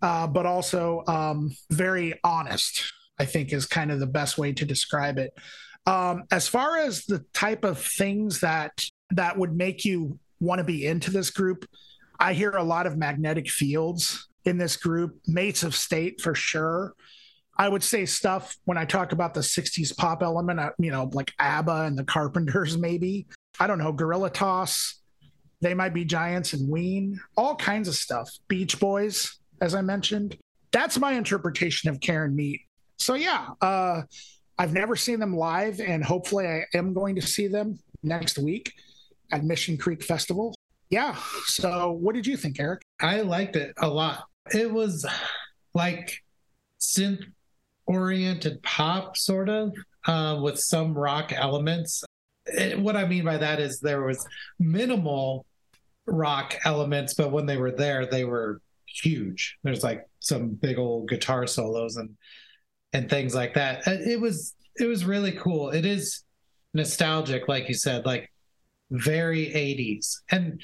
[0.00, 4.64] uh, but also um, very honest, I think is kind of the best way to
[4.64, 5.32] describe it.
[5.86, 8.84] Um, as far as the type of things that
[9.16, 11.64] that would make you want to be into this group,
[12.18, 16.94] I hear a lot of magnetic fields in this group, mates of state for sure.
[17.56, 21.10] I would say stuff when I talk about the 60s pop element, uh, you know,
[21.12, 23.26] like ABBA and the Carpenters, maybe.
[23.60, 25.00] I don't know, Guerilla Toss.
[25.60, 28.30] They might be Giants and Ween, all kinds of stuff.
[28.48, 30.36] Beach Boys, as I mentioned.
[30.72, 32.62] That's my interpretation of Karen Meat.
[32.98, 34.02] So, yeah, uh,
[34.58, 38.72] I've never seen them live, and hopefully I am going to see them next week
[39.32, 40.54] at Mission Creek Festival.
[40.90, 41.16] Yeah.
[41.46, 42.82] So, what did you think, Erik?
[43.00, 44.24] I liked it a lot.
[44.52, 45.06] It was
[45.74, 46.18] like
[46.80, 47.24] synth
[47.86, 49.72] oriented pop, sort of,
[50.06, 52.04] uh, with some rock elements.
[52.46, 54.26] It, what I mean by that is there was
[54.58, 55.46] minimal
[56.06, 59.56] rock elements, but when they were there, they were huge.
[59.62, 62.10] There's like some big old guitar solos and
[62.92, 63.86] and things like that.
[63.86, 65.70] Uh, it was it was really cool.
[65.70, 66.24] It is
[66.74, 68.31] nostalgic, like you said, like
[68.92, 70.20] very 80s.
[70.30, 70.60] And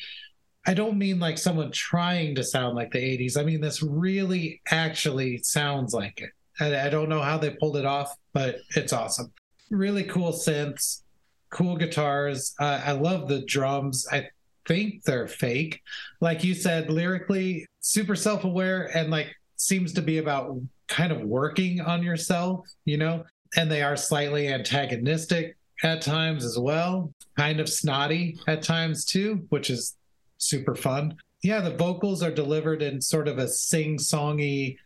[0.67, 3.39] I don't mean like someone trying to sound like the 80s.
[3.39, 6.31] I mean, this really actually sounds like it.
[6.61, 9.33] I, I don't know how they pulled it off, but it's awesome.
[9.71, 11.03] Really cool synths,
[11.51, 12.55] cool guitars.
[12.59, 14.07] Uh, I love the drums.
[14.11, 14.29] I
[14.67, 15.81] think they're fake.
[16.21, 21.21] Like you said, lyrically, super self aware and like seems to be about kind of
[21.23, 23.25] working on yourself, you know?
[23.57, 29.47] And they are slightly antagonistic at times as well, kind of snotty at times too,
[29.49, 29.97] which is
[30.39, 31.17] super fun.
[31.43, 34.77] Yeah, the vocals are delivered in sort of a sing songy,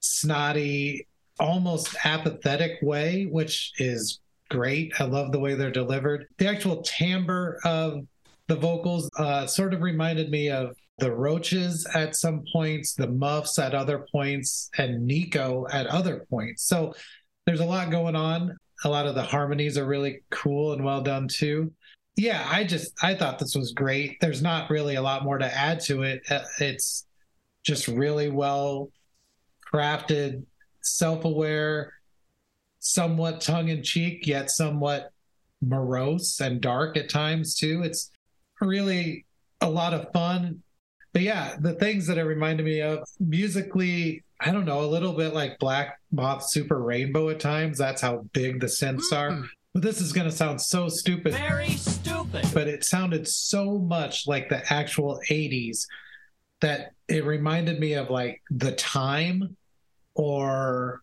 [0.00, 1.06] snotty,
[1.40, 4.92] almost apathetic way, which is great.
[5.00, 6.28] I love the way they're delivered.
[6.38, 8.06] The actual timbre of
[8.48, 13.58] the vocals uh, sort of reminded me of the Roaches at some points, the Muffs
[13.58, 16.64] at other points, and Nico at other points.
[16.64, 16.94] So
[17.46, 18.56] there's a lot going on.
[18.84, 21.72] A lot of the harmonies are really cool and well done too.
[22.16, 24.20] Yeah, I just I thought this was great.
[24.20, 26.22] There's not really a lot more to add to it.
[26.30, 27.06] Uh, it's
[27.62, 28.90] just really well
[29.72, 30.44] crafted,
[30.82, 31.92] self-aware,
[32.80, 35.10] somewhat tongue-in-cheek, yet somewhat
[35.62, 37.82] morose and dark at times too.
[37.82, 38.10] It's
[38.60, 39.24] really
[39.60, 40.62] a lot of fun.
[41.12, 45.12] But yeah, the things that it reminded me of musically, I don't know, a little
[45.12, 47.78] bit like Black Moth Super Rainbow at times.
[47.78, 49.32] That's how big the synths are.
[49.32, 49.44] Hmm.
[49.72, 51.32] But this is going to sound so stupid.
[51.32, 52.46] Very stupid.
[52.52, 55.86] But it sounded so much like the actual 80s
[56.60, 59.56] that it reminded me of like The Time
[60.14, 61.00] or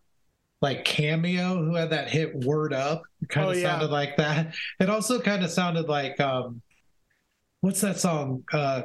[0.62, 3.02] like Cameo, who had that hit Word Up.
[3.28, 3.62] kind of oh, yeah.
[3.62, 4.54] sounded like that.
[4.78, 6.62] It also kind of sounded like, um,
[7.60, 8.44] what's that song?
[8.52, 8.82] Uh,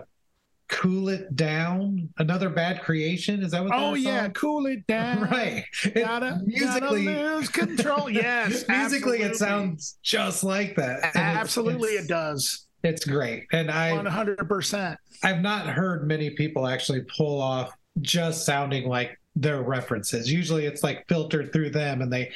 [0.67, 3.43] cool it down another bad creation?
[3.43, 5.29] Is that what oh yeah cool it down.
[5.35, 5.65] Right.
[5.93, 8.09] Gotta, musically gotta lose control.
[8.15, 11.15] Yes musically it sounds just like that.
[11.15, 12.67] And absolutely it's, it's, it does.
[12.83, 13.45] It's great.
[13.51, 19.61] And i 100% i've not heard many people actually pull off just sounding like their
[19.61, 20.31] references.
[20.31, 22.31] Usually it's like filtered through them and they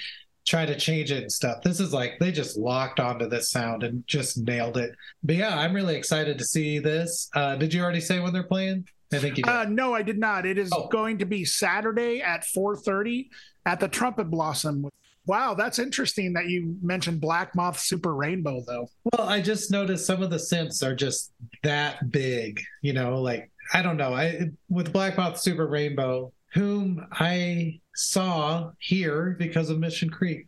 [0.50, 1.62] try to change it and stuff.
[1.62, 4.91] This is like they just locked onto this sound and just nailed it.
[5.24, 7.30] But yeah, I'm really excited to see this.
[7.36, 8.88] Uh, did you already say when they're playing?
[9.14, 9.52] I think you did.
[9.52, 10.45] Uh, no, I did not.
[10.45, 10.88] It is oh.
[10.88, 13.30] going to be Saturday at 4:30
[13.66, 14.89] at the Trumpet Blossom.
[15.26, 18.89] Wow, that's interesting that you mentioned Black Moth Super Rainbow though.
[19.04, 21.32] Well, I just noticed some of the synths are just
[21.62, 24.14] that big, you know, like I don't know.
[24.14, 30.47] I with Black Moth Super Rainbow, whom I saw here because of Mission Creek.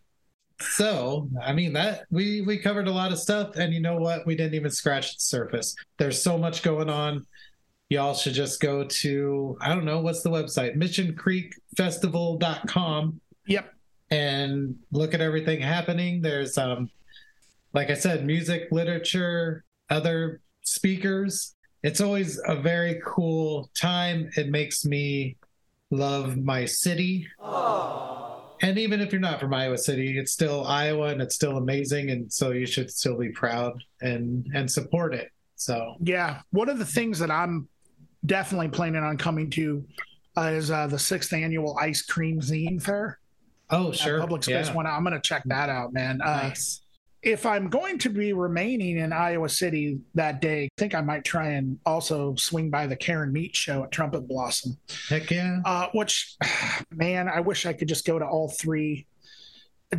[0.60, 4.26] So, I mean that we we covered a lot of stuff and you know what?
[4.26, 5.74] We didn't even scratch the surface.
[5.98, 7.26] There's so much going on.
[7.88, 10.76] Y'all should just go to I don't know what's the website?
[10.76, 13.20] missioncreekfestival.com.
[13.46, 13.74] Yep.
[14.10, 16.22] And look at everything happening.
[16.22, 16.90] There's um
[17.74, 21.56] like I said music, literature, other speakers.
[21.82, 24.30] It's always a very cool time.
[24.36, 25.36] It makes me
[25.92, 27.28] love my city.
[27.40, 28.40] Aww.
[28.62, 32.10] And even if you're not from Iowa City, it's still Iowa and it's still amazing.
[32.10, 35.30] And so you should still be proud and and support it.
[35.56, 37.68] So yeah, one of the things that I'm
[38.24, 39.84] definitely planning on coming to
[40.36, 43.18] uh, is uh, the sixth annual ice cream zine fair.
[43.70, 44.20] Oh, sure.
[44.20, 44.74] Public space yeah.
[44.74, 44.86] one.
[44.86, 46.20] I'm going to check that out, man.
[46.20, 46.82] Uh, nice
[47.22, 51.24] if I'm going to be remaining in Iowa City that day, I think I might
[51.24, 54.76] try and also swing by the Karen Meat show at Trumpet Blossom.
[55.08, 55.60] Heck yeah.
[55.64, 56.36] Uh, which,
[56.90, 59.06] man, I wish I could just go to all three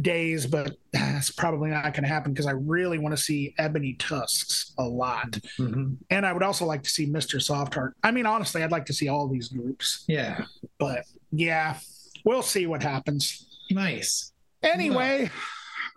[0.02, 3.94] days, but that's probably not going to happen because I really want to see Ebony
[3.94, 5.32] Tusks a lot.
[5.58, 5.96] Mhm.
[6.10, 7.36] And I would also like to see Mr.
[7.40, 7.92] Softheart.
[8.04, 10.44] I mean, honestly, I'd like to see all these groups, Yeah.
[10.78, 11.78] but yeah,
[12.26, 13.46] we'll see what happens.
[13.72, 14.34] Nice.
[14.62, 15.30] Anyway,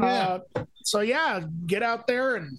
[0.01, 0.39] Yeah.
[0.55, 2.59] uh, so yeah, get out there and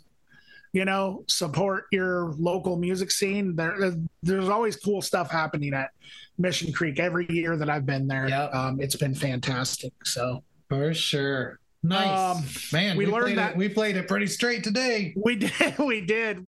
[0.74, 3.56] you know support your local music scene.
[3.56, 5.90] There, there's always cool stuff happening at
[6.38, 8.28] Mission Creek every year that I've been there.
[8.30, 8.54] Yep.
[8.54, 9.94] Um, it's been fantastic.
[10.04, 11.60] So For sure.
[11.84, 12.38] Nice.
[12.38, 15.14] Um, Man, we we, learned that- it, we played it pretty straight today.
[15.16, 16.46] we did, we did.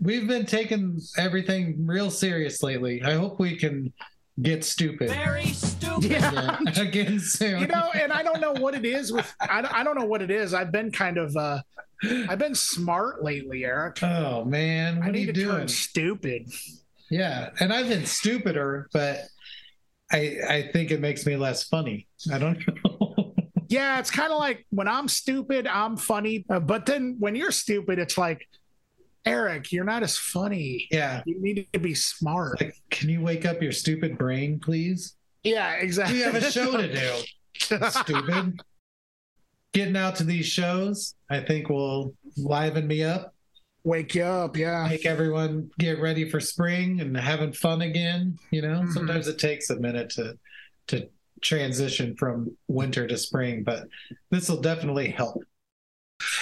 [0.00, 3.02] We've been taking everything real serious lately.
[3.02, 3.92] I hope we can
[4.42, 6.10] get stupid Very stupid.
[6.10, 6.58] Yeah.
[6.60, 7.60] again, again soon.
[7.60, 9.32] You know, and I don't know what it is with.
[9.40, 10.52] I, don't- I don't know what it is.
[10.54, 11.36] I've been kind of.
[11.36, 11.60] uh
[12.28, 14.02] I've been smart lately, Erik.
[14.02, 15.56] oh man, what I are need you to doing?
[15.58, 16.50] turn stupid.
[17.10, 19.20] Yeah, and I've been stupider, but
[20.12, 22.08] I I think it makes me less funny.
[22.32, 23.34] I don't know.
[23.68, 26.44] Yeah, it's kind of like when I'm stupid, I'm funny.
[26.50, 28.46] Uh, but then when you're stupid, it's like,
[29.26, 30.86] Erik, you're not as funny.
[30.90, 32.60] yeah, You need to be smart.
[32.60, 35.16] like can you wake up your stupid brain, please?
[35.42, 36.16] yeah, exactly.
[36.18, 37.12] We have a show to do.
[37.90, 38.60] Stupid.
[39.72, 43.34] Getting out to these shows, I think will liven me up,
[43.84, 44.56] Wake you up.
[44.56, 44.86] Yeah.
[44.88, 48.38] make everyone get ready for spring and having fun again.
[48.50, 48.92] You know, Mhm.
[48.92, 50.38] sometimes it takes a minute to
[50.88, 51.08] to
[51.42, 53.86] transition from winter to spring, but
[54.30, 55.42] this will definitely help.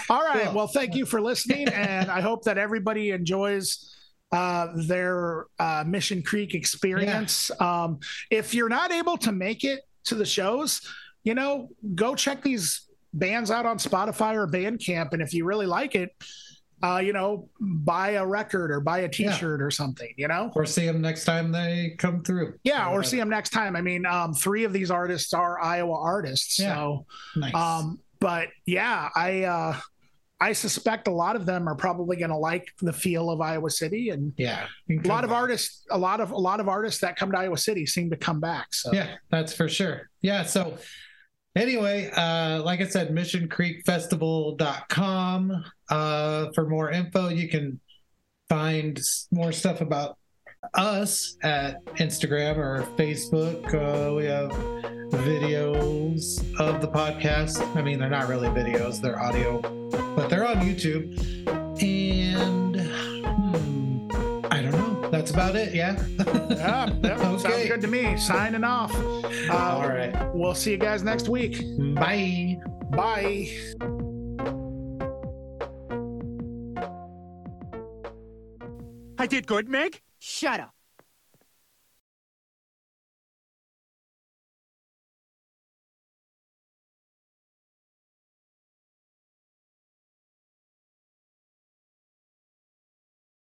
[0.08, 0.44] All right.
[0.44, 0.54] Cool.
[0.54, 1.68] Well, thank you for listening.
[1.68, 3.94] and I hope that everybody enjoys
[4.30, 7.50] uh, their uh, Mission Creek experience.
[7.60, 7.98] Um,
[8.30, 10.80] if you're not able to make it to the shows,
[11.24, 15.12] you know, go check these bands out on Spotify or Bandcamp.
[15.12, 16.10] And if you really like it,
[16.82, 20.12] uh, you know, buy a record or buy a T-shirt or something.
[20.16, 22.54] You know, Or see them next time they come through.
[22.64, 23.76] yeah, or see them next time.
[23.76, 26.74] I mean, um, three of these artists are Iowa artists, Yeah.
[26.74, 27.06] so
[27.36, 27.54] Nice.
[27.54, 29.76] um, but yeah, I uh,
[30.40, 33.68] I suspect a lot of them are probably going to like the feel of Iowa
[33.68, 37.16] City, and yeah, a lot of artists, a lot of a lot of artists that
[37.16, 38.72] come to Iowa City seem to come back.
[38.72, 40.08] So Yeah, that's for sure.
[40.22, 40.44] Yeah.
[40.44, 40.78] So
[41.56, 45.64] anyway, uh, like I said, missioncreekfestival.com.
[45.90, 47.80] Uh, for more info, you can
[48.48, 49.00] find
[49.32, 50.16] more stuff about
[50.74, 53.66] us at Instagram or Facebook.
[53.74, 54.50] Uh, we have
[55.22, 57.64] videos of the podcast.
[57.76, 59.60] I mean, they're not really videos, they're audio,
[60.14, 61.18] but they're on YouTube.
[61.82, 65.10] And hmm, I don't know.
[65.10, 65.74] That's about it.
[65.74, 66.02] Yeah.
[66.50, 68.16] yeah, yeah, sounds good to me.
[68.16, 68.94] Signing off.
[68.94, 70.14] Uh, All right.
[70.32, 71.60] We'll see you guys next week.
[71.94, 72.60] Bye.
[72.90, 73.50] Bye.
[79.18, 80.00] I did good, Meg.
[80.24, 80.72] Shut up.